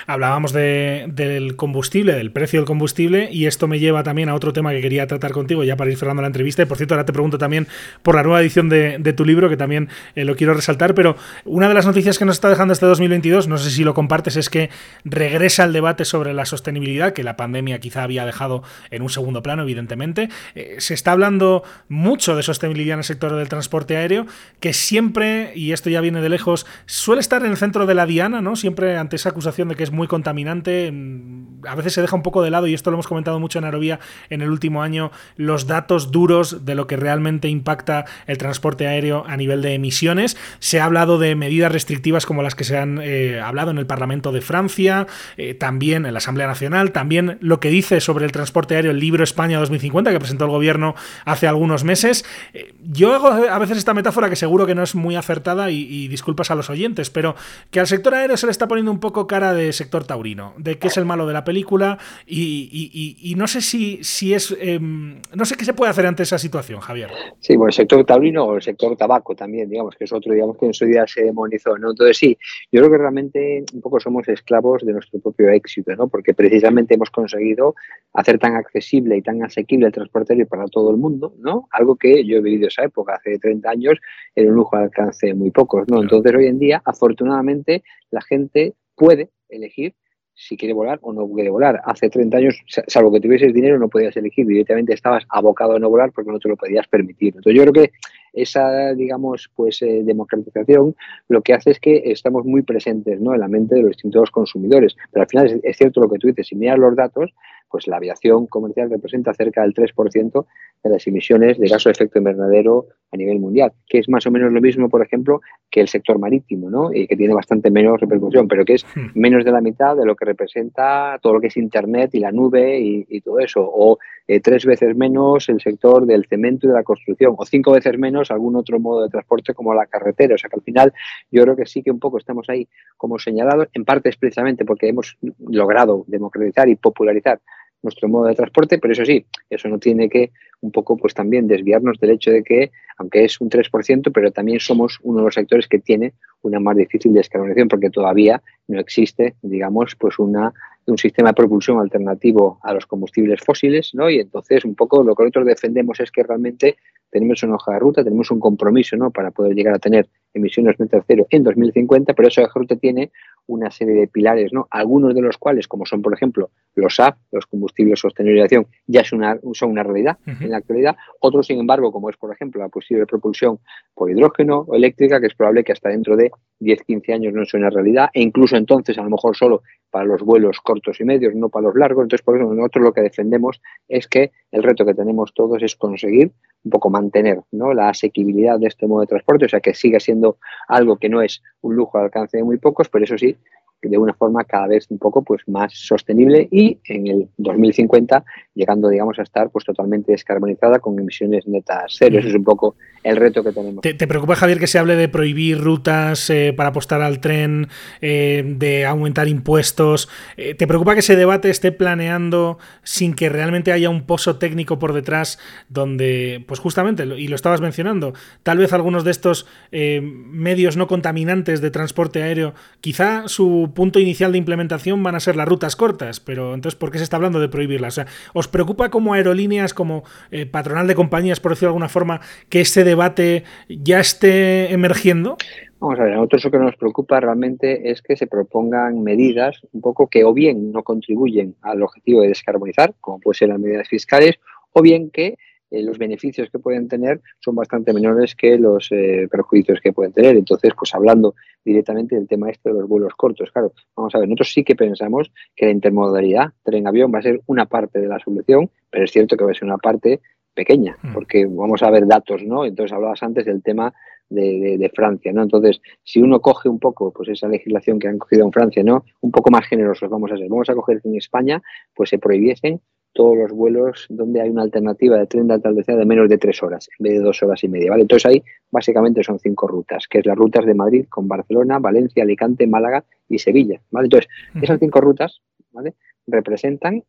[0.07, 4.73] Hablábamos del combustible, del precio del combustible, y esto me lleva también a otro tema
[4.73, 6.63] que quería tratar contigo ya para ir cerrando la entrevista.
[6.63, 7.67] Y por cierto, ahora te pregunto también
[8.03, 11.67] por la nueva edición de, tu libro, que también eh, lo quiero resaltar, pero una
[11.67, 14.51] de las noticias que nos está dejando este 2022, no sé si lo compartes, es
[14.51, 14.69] que
[15.05, 19.43] regresa el debate sobre la sostenibilidad, que la pandemia quizá había dejado en un segundo
[19.43, 20.29] plano, evidentemente.
[20.55, 24.27] Eh, se está hablando mucho de sostenibilidad en el sector del transporte aéreo,
[24.61, 28.07] que siempre, y esto ya viene de lejos, suele estar en el centro de la
[28.07, 28.57] diana, ¿no?
[28.57, 30.91] Siempre ante esa acusación de que es muy contaminante.
[30.93, 33.59] Mm, a veces se deja un poco de lado, y esto lo hemos comentado mucho
[33.59, 38.39] en Aerovía en el último año, los datos duros de lo que realmente impacta el
[38.39, 40.37] transporte aéreo a nivel de emisiones.
[40.59, 43.87] Se ha hablado de medidas restrictivas como las que se han eh, hablado en el
[43.87, 48.33] Parlamento de Francia, eh, también en la Asamblea Nacional, también lo que dice sobre el
[48.33, 52.25] transporte aéreo el libro España 2050 que presentó el gobierno hace algunos meses.
[52.53, 56.51] Eh, yo a veces esta metáfora que seguro que no es muy acertada y, disculpas
[56.51, 57.35] a los oyentes, pero
[57.71, 60.79] que al sector aéreo se le está poniendo un poco cara de sector taurino, de
[60.79, 64.57] qué es el malo de la película y, no sé si, si es...
[64.61, 67.11] Em, no sé qué se puede hacer ante esa situación, Javier.
[67.41, 70.57] Sí, bueno, el sector taurino o el sector tabaco también, digamos, que es otro, digamos,
[70.59, 71.91] que en su día se demonizó, ¿no?
[71.91, 72.39] Entonces sí,
[72.73, 76.09] yo creo que realmente un poco somos esclavos de nuestro propio éxito, ¿no?
[76.09, 77.75] Porque precisamente hemos conseguido
[78.13, 81.69] hacer tan accesible y tan asequible el transporte aéreo para todo el mundo, ¿no?
[81.71, 83.99] Algo que yo he vivido esa época, hace 30 años
[84.35, 86.03] era un lujo al alcance de muy pocos, ¿no?
[86.03, 89.95] Entonces hoy en día, afortunadamente, la gente puede elegir
[90.41, 91.83] si quiere volar o no quiere volar.
[91.85, 95.91] Hace 30 años, salvo que tuvieses dinero, no podías elegir, directamente estabas abocado a no
[95.91, 97.35] volar porque no te lo podías permitir.
[97.37, 97.93] Entonces yo creo que
[98.33, 100.97] esa, digamos, pues eh, democratización
[101.29, 103.35] lo que hace es que estamos muy presentes ¿no?
[103.35, 104.97] en la mente de los distintos consumidores.
[105.13, 107.35] Pero al final es, cierto lo que tú dices, si miras los datos,
[107.69, 110.47] pues la aviación comercial representa cerca del 3%
[110.83, 114.31] de las emisiones de gaso de efecto invernadero a nivel mundial, que es más o
[114.31, 116.93] menos lo mismo, por ejemplo, que el sector marítimo, ¿no?
[116.93, 119.11] Y que tiene bastante menos repercusión, pero que es hmm.
[119.15, 122.31] menos de la mitad de lo que representa todo lo que es Internet y la
[122.31, 126.77] nube y, todo eso, o eh, tres veces menos el sector del cemento y de
[126.77, 130.37] la construcción, o cinco veces menos algún otro modo de transporte como la carretera.
[130.37, 130.93] O sea que al final
[131.31, 134.65] yo creo que sí que un poco estamos ahí como señalados, en parte es precisamente
[134.65, 137.41] porque hemos logrado democratizar y popularizar
[137.83, 141.47] nuestro modo de transporte, pero eso sí, eso no tiene que un poco pues también
[141.49, 145.35] desviarnos del hecho de que, aunque es un 3%, pero también somos uno de los
[145.35, 150.53] sectores que tiene una más difícil descarbonización porque todavía no existe, digamos, pues una,
[150.87, 154.11] un sistema de propulsión alternativo a los combustibles fósiles, ¿no?
[154.11, 156.77] Y entonces un poco lo que nosotros defendemos es que realmente
[157.11, 159.11] tenemos una hoja de ruta, tenemos un compromiso, ¿no?
[159.11, 162.77] Para poder llegar a tener emisiones netas cero en 2050, pero esa hoja de ruta
[162.77, 163.11] tiene
[163.51, 164.69] una serie de pilares, ¿no?
[164.71, 168.67] Algunos de los cuales, como son, por ejemplo, los SAF, los combustibles sostenibles de acción,
[168.87, 170.97] ya son una, son una realidad en la actualidad.
[171.21, 173.59] Otros, sin embargo, como es, por ejemplo, la posible propulsión
[173.95, 177.45] por hidrógeno o eléctrica, que es probable que hasta dentro de 10, 15 años no
[177.45, 181.05] sea una realidad, e incluso entonces, a lo mejor solo para los vuelos cortos y
[181.05, 182.05] medios, no para los largos.
[182.05, 185.75] Entonces, por eso nosotros lo que defendemos es que el reto que tenemos todos es
[185.75, 186.31] conseguir
[186.65, 187.73] un poco mantener ¿no?
[187.73, 191.23] la asequibilidad de este modo de transporte, o sea, que siga siendo algo que no
[191.23, 193.37] es un lujo al alcance de muy pocos, pero eso sí,
[193.83, 198.89] de una forma cada vez un poco pues más sostenible y en el 2050 llegando
[198.89, 202.19] digamos a estar pues totalmente descarbonizada con emisiones netas cero.
[202.19, 203.81] Eso es un poco el reto que tenemos.
[203.81, 207.69] ¿Te, preocupa Javier que se hable de prohibir rutas eh, para apostar al tren,
[208.01, 210.09] eh, de aumentar impuestos?
[210.37, 214.79] Eh, ¿Te preocupa que ese debate esté planeando sin que realmente haya un pozo técnico
[214.79, 215.39] por detrás
[215.69, 218.13] donde pues justamente y lo estabas mencionando
[218.43, 224.33] tal vez algunos de estos medios no contaminantes de transporte aéreo quizá su punto inicial
[224.33, 227.41] de implementación van a ser las rutas cortas, pero entonces, ¿por qué se está hablando
[227.41, 227.95] de prohibirlas?
[227.95, 231.89] O sea, ¿os preocupa como aerolíneas, como eh, patronal de compañías, por decirlo de alguna
[231.89, 235.37] forma, que este debate ya esté emergiendo?
[235.81, 239.61] Vamos a ver, a nosotros lo que nos preocupa realmente es que se propongan medidas
[239.73, 243.59] un poco que o bien no contribuyen al objetivo de descarbonizar, como pueden ser las
[243.59, 244.37] medidas fiscales,
[244.73, 245.37] o bien que
[245.71, 250.13] eh, los beneficios que pueden tener son bastante menores que los eh, perjuicios que pueden
[250.13, 250.37] tener.
[250.37, 254.29] Entonces, pues hablando directamente del tema este de los vuelos cortos, claro, vamos a ver,
[254.29, 258.19] nosotros sí que pensamos que la intermodalidad tren-avión va a ser una parte de la
[258.19, 260.21] solución, pero es cierto que va a ser una parte
[260.55, 261.13] pequeña, mm.
[261.15, 262.65] porque vamos a ver datos, ¿no?
[262.65, 263.95] Entonces hablabas antes del tema
[264.29, 265.43] de, de, Francia, ¿no?
[265.43, 269.05] Entonces, si uno coge un poco, pues esa legislación que han cogido en Francia, ¿no?
[269.21, 270.49] Un poco más generosos vamos a ser.
[270.49, 271.63] Vamos a coger que en España,
[271.95, 272.81] pues se prohibiesen
[273.13, 276.39] todos los vuelos donde hay una alternativa de tren de alta velocidad de menos de
[276.39, 278.03] tres horas, en vez de dos horas y media, ¿vale?
[278.03, 282.23] Entonces ahí básicamente son cinco rutas, que es las rutas de Madrid con Barcelona, Valencia,
[282.23, 284.07] Alicante, Málaga y Sevilla, ¿vale?
[284.07, 284.31] Entonces,
[284.63, 285.41] esas cinco rutas,
[285.73, 285.95] ¿vale?
[286.27, 287.03] Representan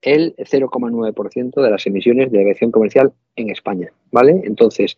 [0.00, 4.40] el 0,9% de las emisiones de aviación comercial en España, ¿vale?
[4.44, 4.96] Entonces,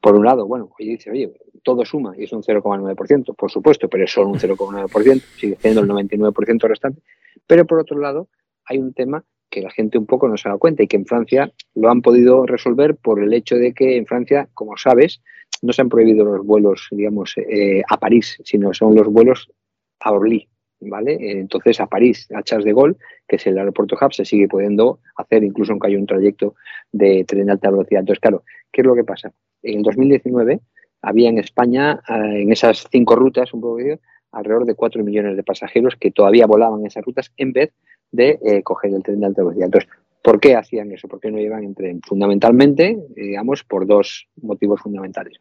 [0.00, 3.88] por un lado, bueno, oye, dice, oye, todo suma y es un 0,9%, por supuesto,
[3.88, 7.02] pero es solo un 0,9%, sigue siendo el 99% restante.
[7.46, 8.28] Pero por otro lado,
[8.64, 11.06] hay un tema que la gente un poco no se dado cuenta y que en
[11.06, 15.20] Francia lo han podido resolver por el hecho de que en Francia, como sabes,
[15.62, 19.50] no se han prohibido los vuelos, digamos, eh, a París, sino son los vuelos
[20.00, 20.48] a Orly,
[20.80, 21.18] ¿vale?
[21.20, 22.96] Entonces a París, a Charles de Gaulle,
[23.28, 26.54] que es el aeropuerto hub, se sigue pudiendo hacer, incluso aunque haya un trayecto
[26.92, 28.00] de tren de alta velocidad.
[28.00, 29.32] Entonces, claro, ¿qué es lo que pasa?
[29.62, 30.60] En el 2019
[31.02, 33.78] había en España, eh, en esas cinco rutas, un poco
[34.32, 37.74] alrededor de 4 millones de pasajeros que todavía volaban esas rutas en vez de
[38.16, 39.66] eh, coger el tren de alta velocidad.
[39.66, 39.90] Entonces,
[40.22, 41.08] ¿por qué hacían eso?
[41.08, 42.00] ¿Por qué no llevan en tren?
[42.02, 45.36] Fundamentalmente, digamos, por dos motivos fundamentales.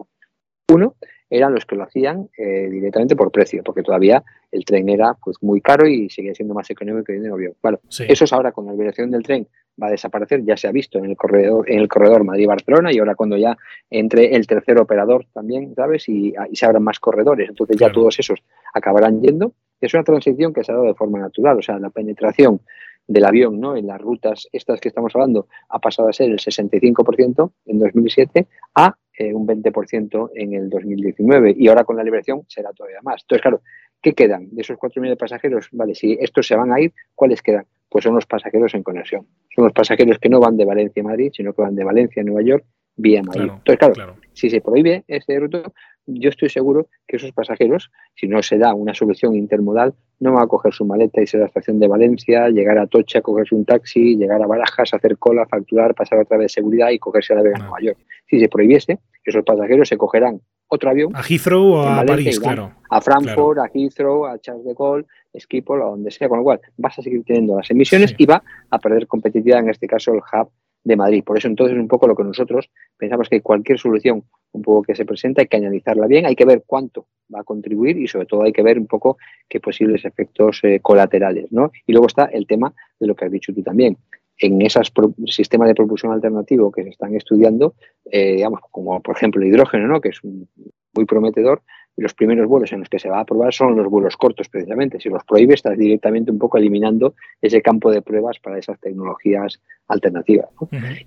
[0.72, 0.96] Uno,
[1.30, 5.38] eran los que lo hacían eh, directamente por precio, porque todavía el tren era pues
[5.42, 7.54] muy caro y seguía siendo más económico que el avión.
[7.62, 9.48] Bueno, eso es ahora con la liberación del tren
[9.82, 13.00] va a desaparecer, ya se ha visto en el corredor, en el corredor Madrid-Barcelona y
[13.00, 13.58] ahora cuando ya
[13.90, 16.08] entre el tercer operador también, ¿sabes?
[16.10, 18.40] Y, se abran más corredores, entonces ya todos esos
[18.74, 19.54] acabarán yendo.
[19.82, 22.62] Es una transición que se ha dado de forma natural, o sea, la penetración
[23.10, 23.76] del avión ¿no?
[23.76, 28.48] en las rutas estas que estamos hablando ha pasado a ser el 65% en 2007
[28.76, 33.24] a eh, un 20% en el 2019 y ahora con la liberación será todavía más.
[33.24, 33.62] Entonces, claro,
[34.02, 35.70] ¿qué quedan de esos 4.000 pasajeros?
[35.72, 37.66] Vale, si estos se van a ir, ¿cuáles quedan?
[37.90, 39.26] Pues son los pasajeros en conexión.
[39.56, 42.22] Son los pasajeros que no van de Valencia a Madrid, sino que van de Valencia
[42.22, 42.64] a Nueva York
[43.00, 43.50] vía Madrid.
[43.56, 45.74] Entonces, claro, si se prohíbe ese ruto,
[46.06, 50.44] yo estoy seguro que esos pasajeros, si no se da una solución intermodal, no van
[50.44, 53.56] a coger su maleta y irse a la estación de Valencia, llegar a Tocha, cogerse
[53.56, 57.36] un taxi, llegar a Barajas, hacer cola, facturar, pasar otra vez de seguridad y cogerse
[57.36, 58.00] la Vega a Nueva York.
[58.28, 61.16] Si se prohibiese, esos pasajeros se cogerán otro avión.
[61.16, 62.74] A Heathrow o a París, claro.
[62.90, 65.06] A Frankfurt, a Heathrow, a Charles de Gaulle,
[65.38, 68.44] Schiphol, a donde sea, con lo cual vas a seguir teniendo las emisiones y va
[68.70, 70.50] a perder competitividad, en este caso el hub
[70.84, 71.24] de Madrid.
[71.24, 74.96] Por eso entonces un poco lo que nosotros pensamos que cualquier solución un poco que
[74.96, 78.26] se presenta hay que analizarla bien, hay que ver cuánto va a contribuir y sobre
[78.26, 81.72] todo hay que ver un poco qué posibles efectos eh, colaterales, ¿no?
[81.86, 83.98] Y luego está el tema de lo que has dicho tú también.
[84.38, 84.92] En esos
[85.28, 87.76] sistemas de propulsión alternativo que se están estudiando,
[88.10, 90.02] eh, digamos, como por ejemplo el hidrógeno, ¿no?
[90.02, 91.62] que es muy prometedor,
[92.00, 94.48] y los primeros vuelos en los que se va a probar son los vuelos cortos,
[94.48, 95.02] precisamente.
[95.02, 99.62] Si los prohíbe, estás directamente un poco eliminando ese campo de pruebas para esas tecnologías
[99.90, 100.48] alternativas.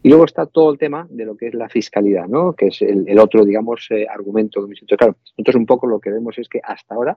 [0.03, 2.53] Y luego está todo el tema de lo que es la fiscalidad, ¿no?
[2.53, 5.17] que es el, otro, digamos, eh, argumento que me siento claro.
[5.39, 7.17] Entonces, un poco lo que vemos es que hasta ahora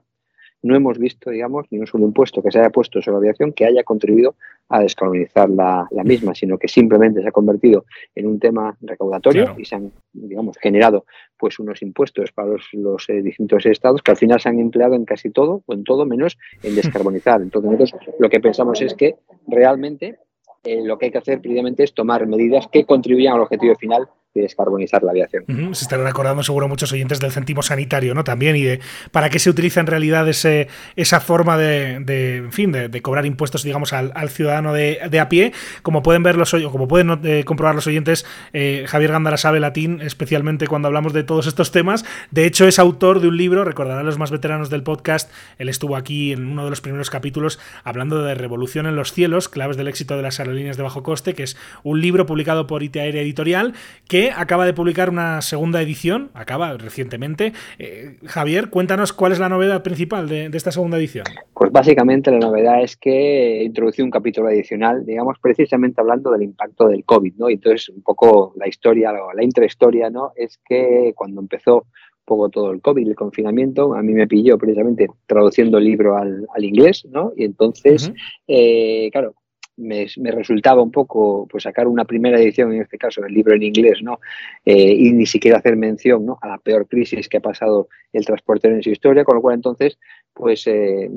[0.62, 3.52] no hemos visto, digamos, ni un solo impuesto que se haya puesto sobre la aviación
[3.52, 4.34] que haya contribuido
[4.68, 7.84] a descarbonizar la, misma, sino que simplemente se ha convertido
[8.14, 11.04] en un tema recaudatorio y se han, digamos, generado
[11.38, 15.04] pues unos impuestos para los, eh, distintos estados que al final se han empleado en
[15.04, 17.40] casi todo o en todo menos en descarbonizar.
[17.42, 20.18] Entonces nosotros lo que pensamos es que realmente
[20.64, 24.08] eh, lo que hay que hacer previamente es tomar medidas que contribuyan al objetivo final
[24.40, 25.44] descarbonizar la aviación.
[25.74, 28.24] Se estarán acordando seguro muchos oyentes del céntimo sanitario, ¿no?
[28.24, 28.80] También y de
[29.10, 31.96] para qué se utiliza en realidad ese, esa forma de,
[32.36, 35.52] en fin, de, cobrar impuestos, digamos, al, ciudadano de, a pie.
[35.82, 40.00] Como pueden ver los como pueden eh, comprobar los oyentes, eh, Javier Gándara sabe latín,
[40.00, 42.04] especialmente cuando hablamos de todos estos temas.
[42.30, 45.96] De hecho, es autor de un libro, recordarán los más veteranos del podcast, él estuvo
[45.96, 49.88] aquí en uno de los primeros capítulos hablando de Revolución en los cielos, claves del
[49.88, 53.22] éxito de las aerolíneas de bajo coste, que es un libro publicado por IT Aérea
[53.22, 53.74] Editorial,
[54.08, 57.52] que acaba de publicar una segunda edición, acaba recientemente.
[57.78, 61.24] Eh, Javier, cuéntanos cuál es la novedad principal de, esta segunda edición.
[61.54, 66.88] Pues básicamente la novedad es que introduce un capítulo adicional, digamos, precisamente hablando del impacto
[66.88, 67.50] del COVID, ¿no?
[67.50, 70.32] Y entonces un poco la historia, la intrahistoria, ¿no?
[70.36, 71.86] Es que cuando empezó
[72.24, 76.46] poco todo el COVID, el confinamiento, a mí me pilló precisamente traduciendo el libro al,
[76.58, 77.32] inglés, ¿no?
[77.36, 78.12] Y entonces,
[78.48, 79.34] eh, claro,
[79.76, 83.62] me, resultaba un poco pues sacar una primera edición, en este caso del libro en
[83.62, 84.20] inglés, ¿no?
[84.64, 86.38] Eh, y ni siquiera hacer mención ¿no?
[86.40, 89.56] a la peor crisis que ha pasado el transporte en su historia, con lo cual
[89.56, 89.98] entonces,
[90.32, 91.10] pues eh,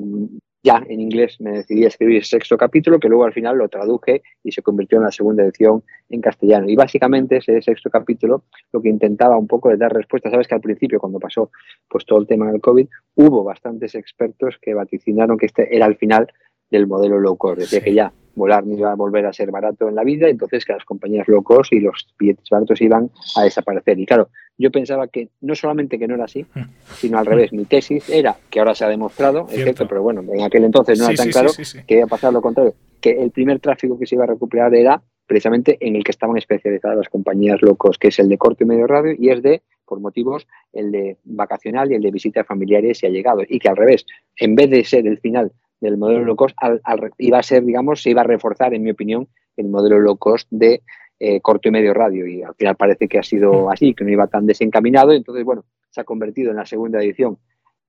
[0.62, 3.68] ya en inglés me decidí a escribir el sexto capítulo, que luego al final lo
[3.68, 6.68] traduje y se convirtió en la segunda edición en castellano.
[6.68, 10.54] Y básicamente ese sexto capítulo lo que intentaba un poco de dar respuesta, sabes que
[10.54, 11.50] al principio cuando pasó
[11.88, 15.96] pues todo el tema del COVID, hubo bastantes expertos que vaticinaron que este era el
[15.96, 16.28] final
[16.70, 19.88] del modelo low cost, decía que ya volar no iba a volver a ser barato
[19.88, 23.42] en la vida, entonces que las compañías low cost y los billetes baratos iban a
[23.42, 23.98] desaparecer.
[23.98, 26.60] Y claro, yo pensaba que no solamente que no era así, mm.
[26.94, 27.52] sino al revés.
[27.52, 30.98] Mi tesis era, que ahora se ha demostrado, es cierto, pero bueno, en aquel entonces
[30.98, 31.50] no era tan claro,
[31.86, 34.74] que iba a pasar lo contrario, que el primer tráfico que se iba a recuperar
[34.74, 38.64] era precisamente en el que estaban especializadas las compañías locos, que es el de corto
[38.64, 42.44] y medio radio, y es de, por motivos, el de vacacional y el de visitas
[42.44, 43.44] familiares y allegados.
[43.48, 44.06] Y que al revés,
[44.36, 46.80] en vez de ser el final del modelo low cost al,
[47.18, 50.46] iba a ser, digamos, se iba a reforzar, en mi opinión, el modelo low cost
[50.50, 50.82] de
[51.18, 52.26] eh, corto y medio radio.
[52.26, 55.12] Y al final parece que ha sido así, que no iba tan desencaminado.
[55.12, 57.38] Entonces, bueno, se ha convertido en la segunda edición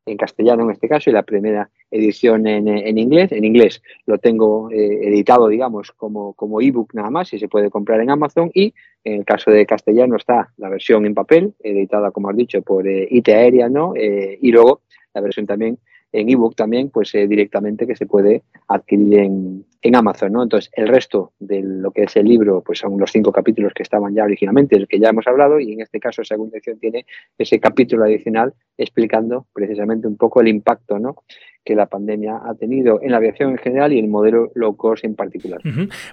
[0.06, 3.32] en castellano en este caso y la primera edición en, en inglés.
[3.32, 7.70] En inglés lo tengo eh, editado, digamos, como, como ebook nada más y se puede
[7.70, 8.50] comprar en Amazon.
[8.54, 8.74] Y
[9.04, 12.88] en el caso de castellano está la versión en papel, editada, como has dicho, por
[12.88, 13.94] eh, IT Aérea, ¿no?
[13.96, 14.82] y luego
[15.14, 15.78] la versión también
[16.12, 20.44] en ebook también, pues eh, directamente que se puede adquirir en, en, Amazon, ¿no?
[20.44, 23.84] Entonces, el resto de lo que es el libro, pues son los cinco capítulos que
[23.84, 27.06] estaban ya originalmente, del que ya hemos hablado, y en este caso, segunda edición tiene
[27.38, 31.16] ese capítulo adicional explicando precisamente un poco el impacto, ¿no?
[31.64, 35.04] que la pandemia ha tenido en la aviación en general y el modelo low cost
[35.06, 35.62] en particular.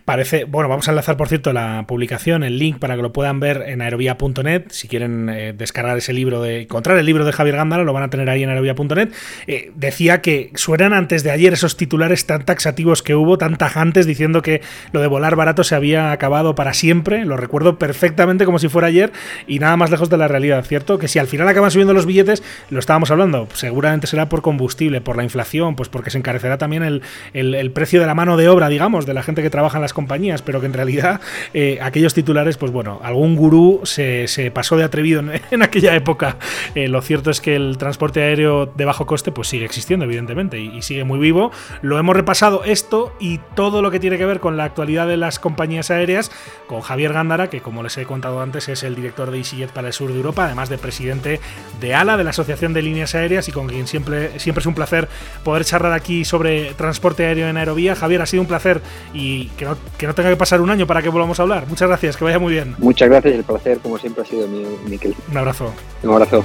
[0.04, 3.40] Parece, bueno, vamos a enlazar por cierto la publicación, el link para que lo puedan
[3.40, 4.64] ver en aerovía.net.
[4.68, 8.02] Si quieren eh, descargar ese libro, de encontrar el libro de Javier Gándara, lo van
[8.02, 9.10] a tener ahí en aerovía.net.
[9.46, 14.06] Eh, decía que suenan antes de ayer esos titulares tan taxativos que hubo, tan tajantes,
[14.06, 17.24] diciendo que lo de volar barato se había acabado para siempre.
[17.24, 19.12] Lo recuerdo perfectamente como si fuera ayer
[19.46, 20.98] y nada más lejos de la realidad, ¿cierto?
[20.98, 25.00] Que si al final acaban subiendo los billetes, lo estábamos hablando, seguramente será por combustible,
[25.00, 28.68] por la inflación pues porque se encarecerá también el, precio de la mano de obra,
[28.68, 31.20] digamos, de la gente que trabaja en las compañías, pero que en realidad
[31.54, 36.36] eh, aquellos titulares, pues bueno, algún gurú se, pasó de atrevido en, aquella época.
[36.74, 40.59] Eh, lo cierto es que el transporte aéreo de bajo coste pues sigue existiendo, evidentemente,
[40.61, 41.50] y, sigue muy vivo.
[41.82, 45.16] Lo hemos repasado esto y todo lo que tiene que ver con la actualidad de
[45.16, 46.30] las compañías aéreas
[46.66, 49.88] con Javier Gándara, que como les he contado antes es el director de EasyJet para
[49.88, 51.40] el sur de Europa, además de presidente
[51.80, 54.74] de ALA, de la Asociación de Líneas Aéreas, y con quien siempre, siempre es un
[54.74, 55.09] placer
[55.44, 57.94] poder charlar aquí sobre transporte aéreo en aerovía.
[57.94, 58.80] Javier, ha sido un placer
[59.12, 61.66] y que no, que no tenga que pasar un año para que volvamos a hablar.
[61.68, 62.74] Muchas gracias, que vaya muy bien.
[62.78, 65.14] Muchas gracias, el placer como siempre ha sido mío, Miquel.
[65.30, 65.72] Un abrazo.
[66.03, 66.44] Un abrazo.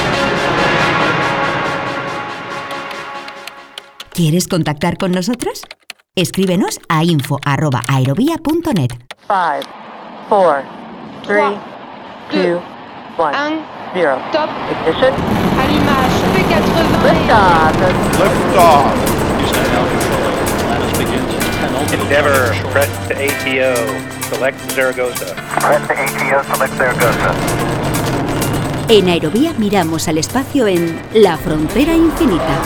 [4.13, 5.63] ¿Quieres contactar con nosotros?
[6.15, 8.91] Escríbenos a info.aerovía.net.
[9.27, 9.61] 5,
[10.27, 10.63] 4,
[11.25, 11.43] 3,
[12.33, 12.61] 2,
[13.17, 13.31] 1,
[13.93, 14.19] 0.
[14.33, 14.49] Top.
[14.69, 15.13] Ignition.
[15.59, 16.17] Allumage.
[16.35, 16.91] P80.
[18.19, 18.85] Liftoff.
[21.93, 23.71] Endeavor, press to ATO,
[24.29, 25.35] select Zaragoza.
[25.59, 28.00] Press to ATO, select Zaragoza.
[28.93, 32.59] En Aerovía miramos al espacio en La Frontera Infinita.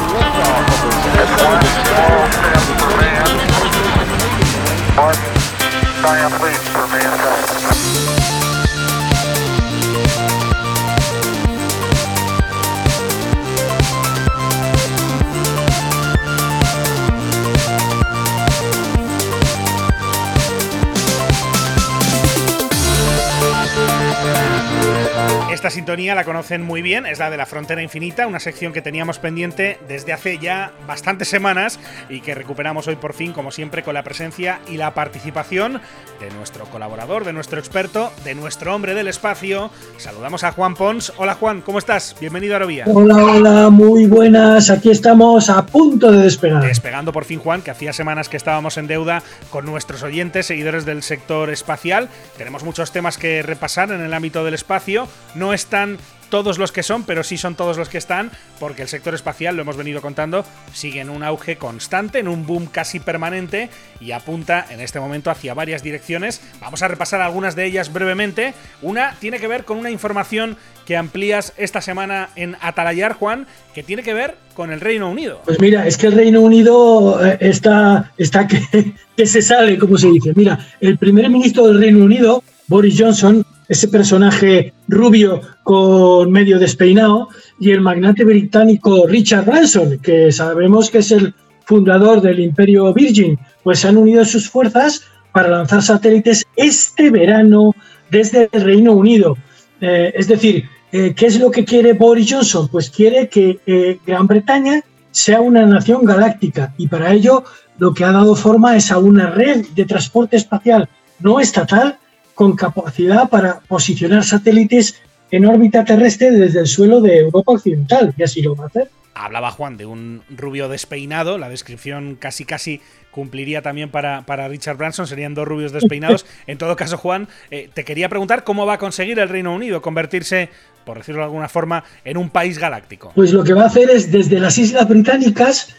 [25.51, 28.81] Esta sintonía la conocen muy bien, es la de la Frontera Infinita, una sección que
[28.81, 33.81] teníamos pendiente desde hace ya bastantes semanas y que recuperamos hoy por fin, como siempre,
[33.81, 35.81] con la presencia y la participación
[36.19, 39.71] de nuestro colaborador, de nuestro experto, de nuestro hombre del espacio.
[39.97, 41.13] Saludamos a Juan Pons.
[41.17, 42.15] Hola Juan, ¿cómo estás?
[42.19, 42.83] Bienvenido a Aerovía.
[42.87, 44.69] Hola, hola, muy buenas.
[44.69, 46.63] Aquí estamos a punto de despegar.
[46.63, 50.85] Despegando por fin, Juan, que hacía semanas que estábamos en deuda con nuestros oyentes, seguidores
[50.85, 52.09] del sector espacial.
[52.37, 55.07] Tenemos muchos temas que repasar en el ámbito del espacio.
[55.33, 55.97] No están
[56.29, 59.55] todos los que son, pero sí son todos los que están, porque el sector espacial,
[59.55, 64.11] lo hemos venido contando, sigue en un auge constante, en un boom casi permanente y
[64.11, 66.41] apunta en este momento hacia varias direcciones.
[66.59, 68.53] Vamos a repasar algunas de ellas brevemente.
[68.81, 73.83] Una tiene que ver con una información que amplías esta semana en Atalayar, Juan, que
[73.83, 75.41] tiene que ver con el Reino Unido.
[75.45, 78.61] Pues mira, es que el Reino Unido eh, está, está que,
[79.17, 80.33] que se sale, como se dice.
[80.35, 87.29] Mira, el primer ministro del Reino Unido, Boris Johnson, ese personaje rubio con medio despeinado,
[87.59, 91.33] y el magnate británico Richard Branson, que sabemos que es el
[91.65, 97.73] fundador del Imperio Virgin, pues han unido sus fuerzas para lanzar satélites este verano
[98.09, 99.37] desde el Reino Unido.
[99.81, 102.67] Eh, es decir, eh, ¿qué es lo que quiere Boris Johnson?
[102.69, 107.43] Pues quiere que eh, Gran Bretaña sea una nación galáctica y para ello
[107.77, 110.89] lo que ha dado forma es a una red de transporte espacial
[111.19, 111.97] no estatal
[112.35, 118.23] con capacidad para posicionar satélites en órbita terrestre desde el suelo de Europa Occidental, y
[118.23, 118.89] así lo va a hacer.
[119.15, 122.81] Hablaba Juan de un rubio despeinado, la descripción casi casi
[123.11, 126.25] cumpliría también para, para Richard Branson, serían dos rubios despeinados.
[126.47, 129.81] En todo caso, Juan, eh, te quería preguntar cómo va a conseguir el Reino Unido
[129.81, 130.49] convertirse,
[130.85, 133.13] por decirlo de alguna forma, en un país galáctico.
[133.15, 135.73] Pues lo que va a hacer es desde las Islas Británicas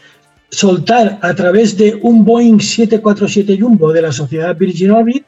[0.49, 5.23] soltar a través de un Boeing 747 Jumbo de la sociedad Virgin Orbit,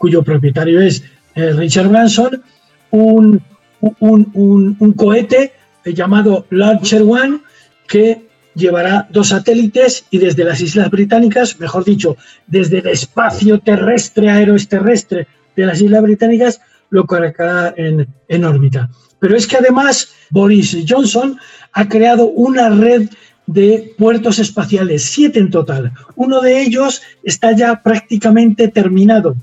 [0.00, 2.42] cuyo propietario es eh, Richard Branson,
[2.90, 3.42] un,
[3.80, 5.52] un, un, un cohete
[5.84, 7.40] eh, llamado Launcher One
[7.86, 14.30] que llevará dos satélites y desde las Islas Británicas, mejor dicho, desde el espacio terrestre,
[14.30, 18.88] aeroesterrestre de las Islas Británicas, lo colocará en, en órbita.
[19.18, 21.38] Pero es que además Boris Johnson
[21.72, 23.10] ha creado una red
[23.46, 25.92] de puertos espaciales, siete en total.
[26.16, 29.36] Uno de ellos está ya prácticamente terminado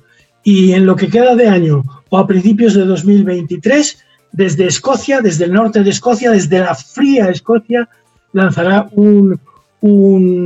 [0.48, 3.98] y en lo que queda de año o a principios de 2023,
[4.32, 7.89] desde Escocia, desde el norte de Escocia, desde la fría Escocia,
[8.32, 9.38] lanzará un,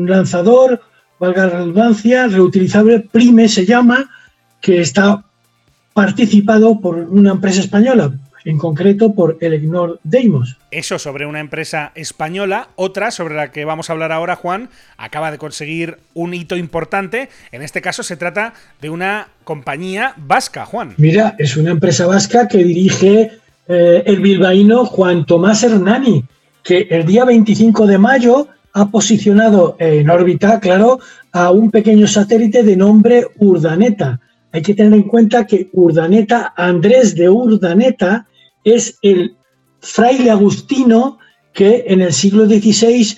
[0.09, 0.81] lanzador,
[1.19, 4.09] valga la redundancia, reutilizable, Prime se llama,
[4.59, 5.23] que está
[5.93, 8.11] participado por una empresa española,
[8.45, 10.57] en concreto por el Ignor Deimos.
[10.71, 15.31] Eso sobre una empresa española, otra sobre la que vamos a hablar ahora, Juan, acaba
[15.31, 17.29] de conseguir un hito importante.
[17.51, 20.93] En este caso se trata de una compañía vasca, Juan.
[20.97, 23.31] Mira, es una empresa vasca que dirige
[23.67, 26.23] eh, el bilbaíno Juan Tomás Hernani,
[26.63, 30.99] que el día 25 de mayo ha posicionado en órbita, claro,
[31.31, 34.19] a un pequeño satélite de nombre Urdaneta.
[34.53, 38.27] Hay que tener en cuenta que Urdaneta, Andrés de Urdaneta,
[38.63, 39.35] es el
[39.79, 41.17] fraile agustino
[41.53, 43.17] que en el siglo XVI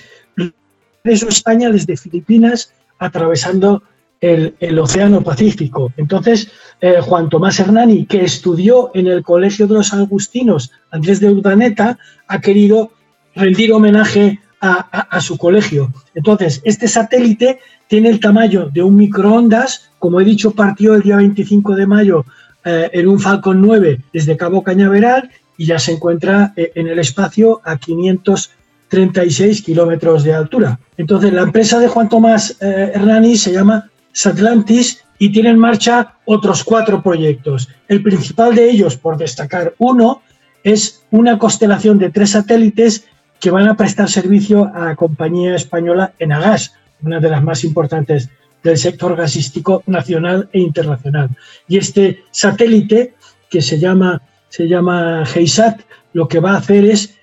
[1.04, 3.84] regresó a España desde Filipinas atravesando
[4.22, 5.92] el, Océano Pacífico.
[5.98, 11.30] Entonces, eh, Juan Tomás Hernani, que estudió en el Colegio de los Agustinos Andrés de
[11.30, 12.92] Urdaneta, ha querido
[13.36, 15.92] rendir homenaje a, su colegio.
[16.16, 21.18] Entonces, este satélite tiene el tamaño de un microondas, como he dicho, partió el día
[21.18, 22.26] 25 de mayo
[22.66, 27.00] eh, en un Falcon 9 desde Cabo Cañaveral y ya se encuentra eh, en el
[27.00, 30.80] espacio a 536 kilómetros de altura.
[30.98, 36.16] Entonces, la empresa de Juan Tomás eh, Hernani se llama Satlantis y tiene en marcha
[36.26, 37.70] otros cuatro proyectos.
[37.88, 40.22] El principal de ellos, por destacar uno,
[40.64, 43.06] es una constelación de tres satélites
[43.40, 48.30] que van a prestar servicio a la compañía española Enagas, una de las más importantes
[48.64, 51.30] del sector gasístico nacional e internacional.
[51.68, 53.14] Y este satélite,
[53.50, 55.82] que se llama, se llama GEISAT,
[56.14, 57.16] lo que va a hacer es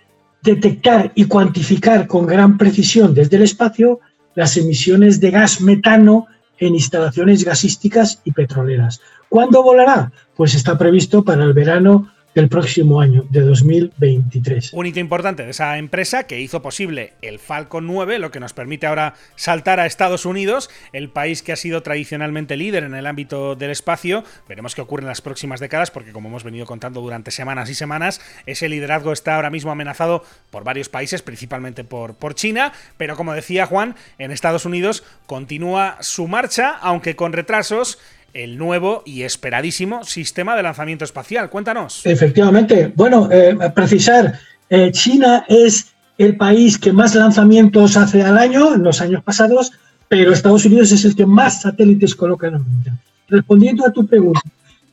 [0.43, 4.01] detectar y cuantificar con gran precisión desde el espacio
[4.35, 6.27] las emisiones de gas metano
[6.59, 9.01] en instalaciones gasísticas y petroleras.
[9.29, 10.13] ¿Cuándo volará?
[10.37, 12.11] Pues está previsto para el verano
[12.41, 14.73] del próximo año, de 2023.
[14.73, 18.55] Un hito importante de esa empresa que hizo posible el Falcon 9, lo que nos
[18.55, 23.07] permite ahora saltar a Estados Unidos, el país que ha sido tradicionalmente líder en el
[23.07, 24.25] ámbito del espacio.
[24.49, 27.75] Veremos qué ocurre en las próximas décadas, porque como hemos venido contando durante semanas y
[27.75, 33.17] semanas, ese liderazgo está ahora mismo amenazado por varios países, principalmente por, por China, pero
[33.17, 37.99] como decía Juan, en Estados Unidos continúa su marcha, aunque con retrasos
[38.35, 41.51] el nuevo y esperadísimo sistema de lanzamiento espacial.
[41.51, 42.05] Cuéntanos.
[42.05, 42.93] Efectivamente.
[42.95, 48.83] Bueno, eh, precisar, eh, China es el país que más lanzamientos hace al año, en
[48.83, 49.73] los años pasados,
[50.09, 52.97] pero Estados Unidos es el que más satélites coloca en orbita.
[53.29, 54.43] Respondiendo a tu pregunta,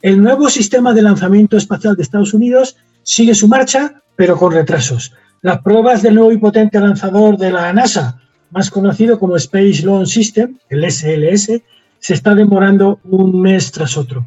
[0.01, 5.13] el nuevo sistema de lanzamiento espacial de Estados Unidos sigue su marcha, pero con retrasos.
[5.41, 8.19] Las pruebas del nuevo y potente lanzador de la NASA,
[8.51, 11.61] más conocido como Space Launch System, el SLS,
[11.99, 14.25] se está demorando un mes tras otro.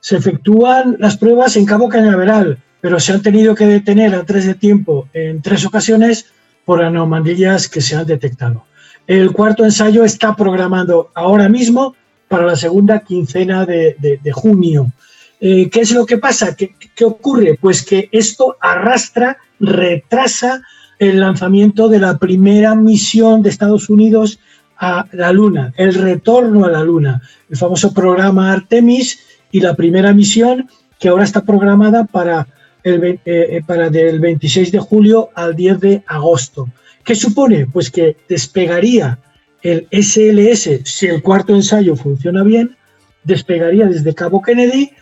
[0.00, 4.46] Se efectúan las pruebas en Cabo Cañaveral, pero se han tenido que detener a tres
[4.46, 6.26] de tiempo en tres ocasiones
[6.64, 8.64] por anomalías que se han detectado.
[9.06, 11.96] El cuarto ensayo está programado ahora mismo
[12.28, 14.92] para la segunda quincena de, junio.
[15.40, 16.54] Eh, ¿Qué es lo que pasa?
[16.54, 17.58] ¿Qué, ¿Qué ocurre?
[17.60, 20.62] Pues que esto arrastra, retrasa
[20.98, 24.40] el lanzamiento de la primera misión de Estados Unidos
[24.78, 27.20] a la Luna, el retorno a la Luna,
[27.50, 29.18] el famoso programa Artemis
[29.50, 30.68] y la primera misión
[30.98, 32.46] que ahora está programada para,
[32.82, 36.68] el, eh, eh, para del 26 de julio al 10 de agosto.
[37.04, 37.66] ¿Qué supone?
[37.66, 39.18] Pues que despegaría
[39.62, 42.76] el SLS, si el cuarto ensayo funciona bien,
[43.24, 44.92] despegaría desde Cabo Kennedy,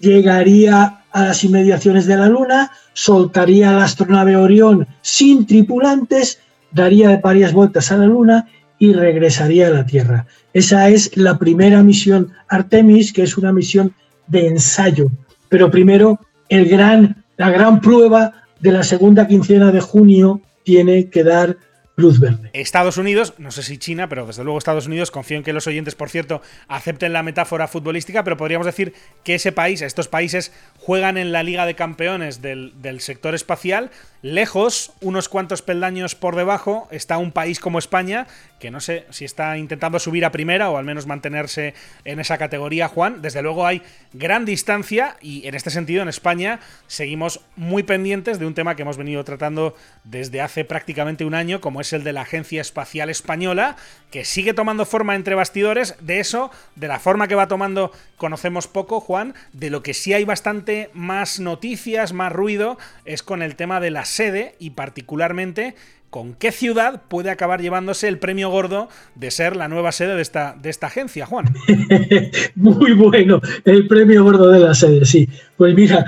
[0.00, 7.52] llegaría a las inmediaciones de la Luna, soltaría la astronave Orión sin tripulantes, daría varias
[7.52, 8.46] vueltas a la Luna
[8.78, 10.26] y regresaría a la Tierra.
[10.52, 13.92] Esa es la primera misión Artemis, que es una misión
[14.26, 15.10] de ensayo.
[15.48, 21.56] Pero primero, la gran prueba de la segunda quincena de junio tiene que dar
[21.96, 22.50] luz verde.
[22.52, 25.66] Estados Unidos, no sé si China, pero desde luego Estados Unidos, confío en que los
[25.66, 30.52] oyentes, por cierto, acepten la metáfora futbolística, pero podríamos decir que ese país, estos países,
[30.78, 33.90] juegan en la Liga de Campeones del sector espacial.
[34.20, 38.26] Lejos, unos cuantos peldaños por debajo, está un país como España,
[38.58, 42.36] que no sé si está intentando subir a primera o al menos mantenerse en esa
[42.36, 43.22] categoría, Juan.
[43.22, 43.80] Desde luego hay
[44.12, 46.58] gran distancia y en este sentido en España
[46.88, 51.60] seguimos muy pendientes de un tema que hemos venido tratando desde hace prácticamente un año,
[51.60, 53.76] como es el de la Agencia Espacial Española,
[54.10, 55.94] que sigue tomando forma entre bastidores.
[56.00, 59.34] De eso, de la forma que va tomando, conocemos poco, Juan.
[59.52, 63.92] De lo que sí hay bastante más noticias, más ruido, es con el tema de
[63.92, 65.74] la sede y particularmente
[66.10, 70.22] ¿Con qué ciudad puede acabar llevándose el premio gordo de ser la nueva sede de
[70.22, 71.54] esta, de esta agencia, Juan?
[72.54, 75.28] Muy bueno, el premio gordo de la sede, sí.
[75.58, 76.06] Pues mira,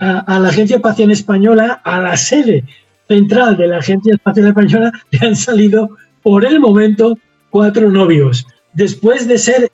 [0.00, 2.64] a, la Agencia Espacial Española, a la sede
[3.08, 7.18] central de la Agencia Espacial Española, le han salido por el momento
[7.50, 8.46] cuatro novios.
[8.72, 9.70] Después de ser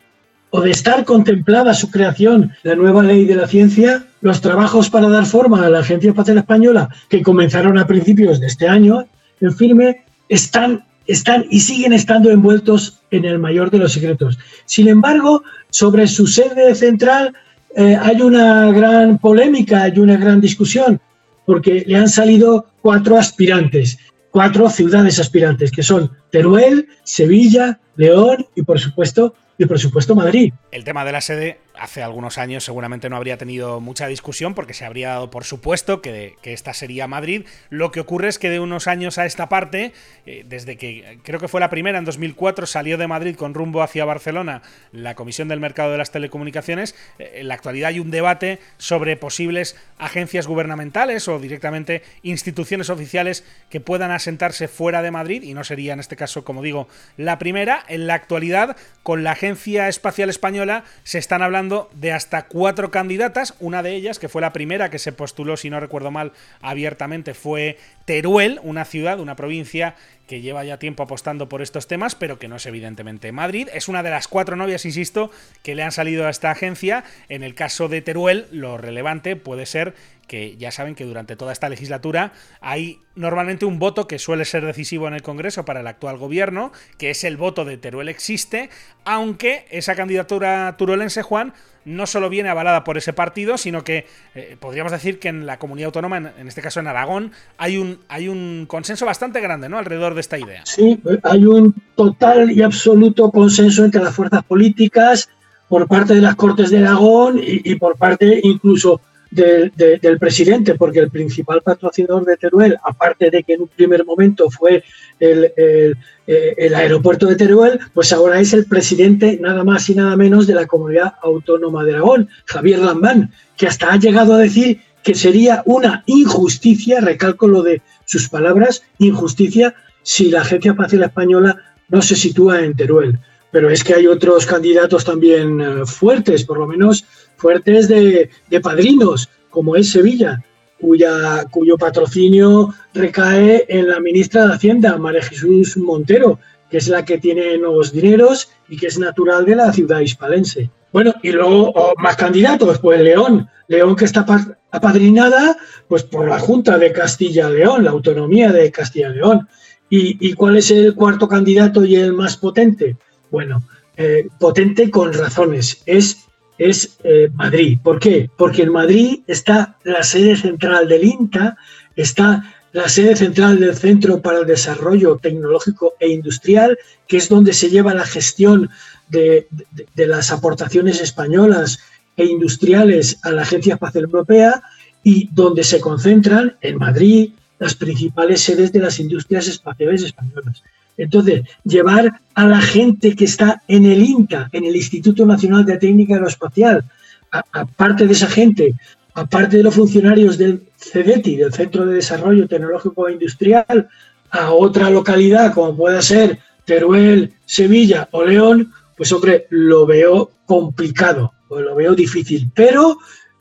[0.50, 5.08] o de estar contemplada su creación, la nueva ley de la ciencia, los trabajos para
[5.08, 9.06] dar forma a la Agencia Espacial Española, que comenzaron a principios de este año,
[9.40, 14.38] en firme están, están y siguen estando envueltos en el mayor de los secretos.
[14.64, 17.34] Sin embargo, sobre su sede central
[17.76, 21.00] eh, hay una gran polémica, hay una gran discusión,
[21.44, 23.98] porque le han salido cuatro aspirantes,
[24.30, 30.54] cuatro ciudades aspirantes, que son Teruel, Sevilla, León y por supuesto y por supuesto Madrid.
[30.70, 34.74] El tema de la sede hace algunos años seguramente no habría tenido mucha discusión porque
[34.74, 37.46] se habría dado por supuesto que, esta sería Madrid.
[37.68, 39.92] Lo que ocurre es que de unos años a esta parte,
[40.24, 43.82] eh, desde que creo que fue la primera en 2004, salió de Madrid con rumbo
[43.82, 44.62] hacia Barcelona
[44.92, 49.16] la Comisión del Mercado de las Telecomunicaciones, eh, en la actualidad hay un debate sobre
[49.16, 55.64] posibles agencias gubernamentales o directamente instituciones oficiales que puedan asentarse fuera de Madrid y no
[55.64, 57.84] sería en este caso, como digo, la primera.
[57.88, 63.54] En la actualidad, con la Agencia Espacial Española se están hablando de hasta cuatro candidatas.
[63.60, 67.34] Una de ellas, que fue la primera que se postuló, si no recuerdo mal, abiertamente,
[67.34, 69.94] fue Teruel, una ciudad, una provincia
[70.26, 73.68] que lleva ya tiempo apostando por estos temas, pero que no es evidentemente Madrid.
[73.72, 75.30] Es una de las cuatro novias, insisto,
[75.62, 77.04] que le han salido a esta agencia.
[77.28, 79.94] En el caso de Teruel, lo relevante puede ser
[80.28, 84.64] que ya saben que durante toda esta legislatura hay normalmente un voto que suele ser
[84.64, 88.70] decisivo en el Congreso para el actual gobierno, que es el voto de Teruel existe,
[89.04, 91.52] aunque esa candidatura turolense, Juan,
[91.84, 95.58] no solo viene avalada por ese partido, sino que eh, podríamos decir que en la
[95.58, 99.78] comunidad autónoma, en, este caso en Aragón, hay un, hay un consenso bastante grande ¿no?
[99.78, 100.62] alrededor de esta idea.
[100.64, 105.28] Sí, hay un total y absoluto consenso entre las fuerzas políticas
[105.68, 109.00] por parte de las Cortes de Aragón y por parte incluso
[109.30, 114.50] del presidente, porque el principal patrocinador de Teruel, aparte de que en un primer momento
[114.50, 114.82] fue
[115.20, 120.16] el, el, eh, aeropuerto de Teruel, pues ahora es el presidente nada más y nada
[120.16, 124.80] menos de la comunidad autónoma de Aragón, Javier Lambán, que hasta ha llegado a decir
[125.02, 131.56] que sería una injusticia, recalco lo de sus palabras, injusticia si la Agencia Espacial Española
[131.88, 133.18] no se sitúa en Teruel.
[133.50, 137.04] Pero es que hay otros candidatos también eh, fuertes, por lo menos
[137.38, 138.30] fuertes de,
[138.62, 140.44] padrinos, como es Sevilla,
[140.78, 146.38] cuyo patrocinio recae en la ministra de Hacienda, María Jesús Montero,
[146.70, 150.70] que es la que tiene nuevos dineros y que es natural de la ciudad hispalense.
[150.92, 154.26] Bueno, y luego oh, más candidatos, pues León, León que está
[154.70, 159.48] apadrinada pues por la Junta de Castilla-León, la autonomía de Castilla-León.
[159.90, 162.96] ¿Y, ¿Y, cuál es el cuarto candidato y el más potente?
[163.30, 163.62] Bueno,
[163.96, 165.82] eh, potente con razones.
[165.86, 166.27] Es
[166.58, 167.78] es eh, Madrid.
[167.82, 168.28] ¿Por qué?
[168.36, 171.56] Porque en Madrid está la sede central del INTA,
[171.96, 177.52] está la sede central del Centro para el Desarrollo Tecnológico e Industrial, que es donde
[177.52, 178.68] se lleva la gestión
[179.08, 179.48] de,
[179.96, 181.78] las aportaciones españolas
[182.16, 184.62] e industriales a la Agencia Espacial Europea
[185.02, 190.62] y donde se concentran en Madrid las principales sedes de las industrias espaciales españolas.
[190.98, 195.78] Entonces, llevar a la gente que está en el INTA, en el Instituto Nacional de
[195.78, 196.84] Técnica Aeroespacial,
[197.30, 198.74] aparte de esa gente,
[199.14, 203.88] aparte de los funcionarios del CEDETI, del Centro de Desarrollo Tecnológico e Industrial,
[204.30, 211.32] a otra localidad como pueda ser Teruel, Sevilla o León, pues hombre, lo veo complicado,
[211.48, 212.50] lo veo difícil.
[212.54, 212.98] Pero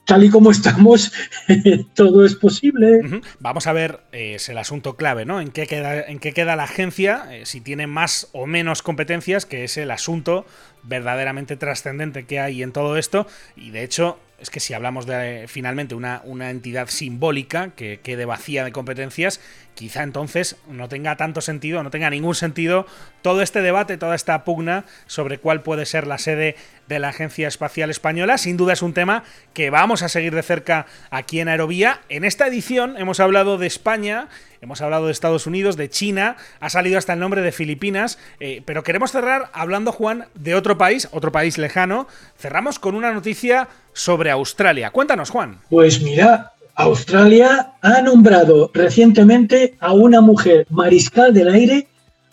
[0.07, 1.11] tal y como estamos,
[1.93, 3.21] todo es posible.
[3.39, 5.41] Vamos a ver, eh, es el asunto clave, ¿no?
[5.41, 7.27] ¿En qué queda, en qué queda la agencia?
[7.29, 10.45] Eh, si tiene más o menos competencias, que es el asunto
[10.83, 13.27] verdaderamente trascendente que hay en todo esto.
[13.57, 18.23] Y de hecho, es que si hablamos de finalmente una, una entidad simbólica que quede
[18.23, 19.41] vacía de competencias,
[19.77, 22.87] quizá entonces no tenga tanto sentido, no tenga ningún sentido
[23.21, 26.55] todo este debate, toda esta pugna sobre cuál puede ser la sede
[26.87, 28.39] de la Agencia Espacial Española.
[28.39, 29.23] Sin duda es un tema
[29.53, 32.01] que vamos a seguir de cerca aquí en Aerovía.
[32.09, 34.29] En esta edición hemos hablado de España,
[34.61, 38.63] hemos hablado de Estados Unidos, de China, ha salido hasta el nombre de Filipinas, eh,
[38.65, 42.07] pero queremos cerrar hablando, Juan, de otro país, otro país lejano.
[42.39, 44.89] Cerramos con una noticia sobre Australia.
[44.89, 45.59] Cuéntanos, Juan.
[45.69, 51.87] Pues mira, Australia ha nombrado recientemente a una mujer mariscal del aire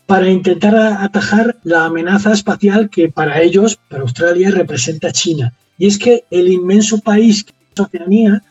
[0.05, 5.55] para intentar atajar la amenaza espacial que para ellos, para Australia, representa China.
[5.79, 7.47] Y es que el inmenso país,
[7.79, 8.43] Oceanía,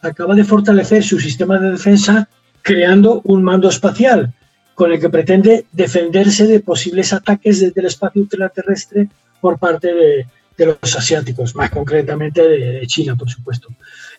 [0.00, 2.30] acaba de fortalecer su sistema de defensa
[2.62, 4.32] creando un mando espacial
[4.74, 9.08] con el que pretende defenderse de posibles ataques desde el espacio ultraterrestre
[9.40, 10.26] por parte de,
[10.64, 13.68] los asiáticos, más concretamente de, China, por supuesto.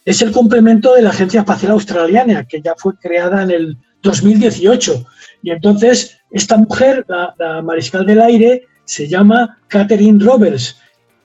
[0.06, 5.06] Es el complemento de la Agencia Espacial Australiana, que ya fue creada en el 2018.
[5.44, 10.78] Y entonces esta mujer, la, mariscal del aire, se llama Catherine Roberts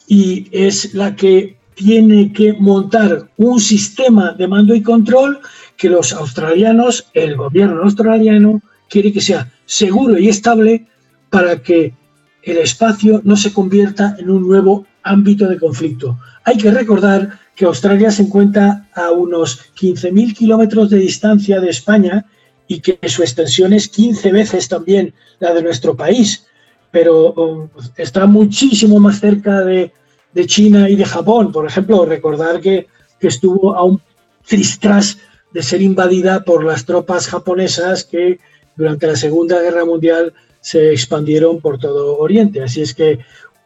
[0.06, 5.40] y es la que tiene que montar un sistema de mando y control
[5.76, 10.86] que los australianos, el gobierno australiano, quiere que sea seguro y estable
[11.30, 11.94] para que
[12.42, 16.18] el espacio no se convierta en un nuevo ámbito de conflicto.
[16.44, 22.24] Hay que recordar que Australia se encuentra a unos 15.000 kilómetros de distancia de España
[22.66, 26.46] y que su extensión es 15 veces también la de nuestro país,
[26.90, 29.92] pero um, está muchísimo más cerca de,
[30.32, 31.50] de China y de Japón.
[31.50, 32.86] Por ejemplo, recordar que,
[33.18, 34.00] que estuvo a un
[34.46, 35.18] tristras
[35.52, 38.38] de ser invadida por las tropas japonesas que
[38.76, 42.62] durante la Segunda Guerra Mundial se expandieron por todo Oriente.
[42.62, 43.18] Así es que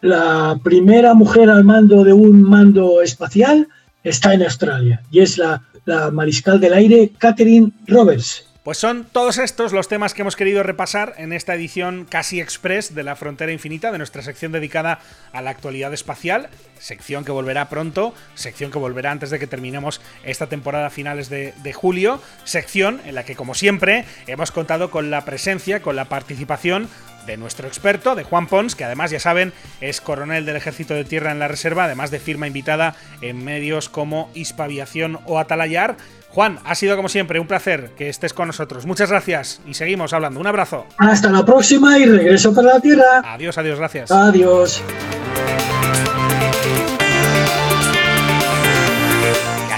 [0.02, 3.68] la primera mujer al mando de un mando espacial
[4.02, 8.44] está en Australia y es la, la mariscal del aire Catherine Roberts.
[8.64, 12.94] Pues son todos estos los temas que hemos querido repasar en esta edición casi express
[12.94, 15.00] de La Frontera Infinita, de nuestra sección dedicada
[15.32, 16.48] a la actualidad espacial,
[16.78, 21.28] sección que volverá pronto, sección que volverá antes de que terminemos esta temporada a finales
[21.28, 25.96] de, de julio, sección en la que como siempre hemos contado con la presencia, con
[25.96, 26.88] la participación
[27.26, 31.04] de nuestro experto, de Juan Pons, que además ya saben es coronel del Ejército de
[31.04, 35.96] Tierra en la Reserva, además de firma invitada en medios como Hispaviación o Atalayar.
[36.30, 38.86] Juan, ha sido como siempre un placer que estés con nosotros.
[38.86, 40.40] Muchas gracias y seguimos hablando.
[40.40, 40.86] Un abrazo.
[40.96, 43.22] Hasta la próxima y regreso para la Tierra.
[43.24, 44.10] Adiós, adiós, gracias.
[44.10, 44.82] Adiós.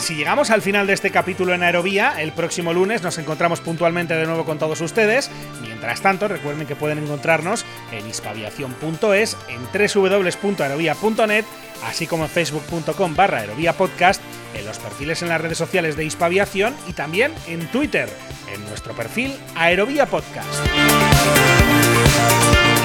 [0.04, 4.12] Si llegamos al final de este capítulo en Aerovía, el próximo lunes nos encontramos puntualmente
[4.12, 5.30] de nuevo con todos ustedes.
[5.62, 11.46] Mientras tanto, recuerden que pueden encontrarnos en hispaviación.es, en www.aerovía.net,
[11.86, 14.20] así como en facebook.com barra aerovía podcast,
[14.54, 18.10] en los perfiles en las redes sociales de Hispaviación y también en Twitter,
[18.52, 20.50] en nuestro perfil Aerovía Podcast.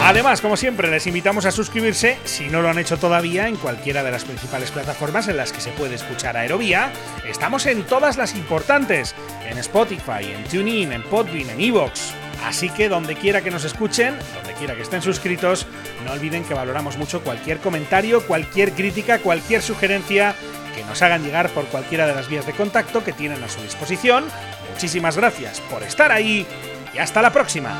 [0.01, 4.03] Además, como siempre, les invitamos a suscribirse, si no lo han hecho todavía, en cualquiera
[4.03, 6.91] de las principales plataformas en las que se puede escuchar Aerovía.
[7.27, 9.13] Estamos en todas las importantes,
[9.47, 12.13] en Spotify, en TuneIn, en Podbean, en Evox.
[12.45, 15.67] Así que donde quiera que nos escuchen, donde quiera que estén suscritos,
[16.05, 20.33] no olviden que valoramos mucho cualquier comentario, cualquier crítica, cualquier sugerencia
[20.75, 23.61] que nos hagan llegar por cualquiera de las vías de contacto que tienen a su
[23.61, 24.25] disposición.
[24.71, 26.47] Muchísimas gracias por estar ahí
[26.93, 27.79] y hasta la próxima.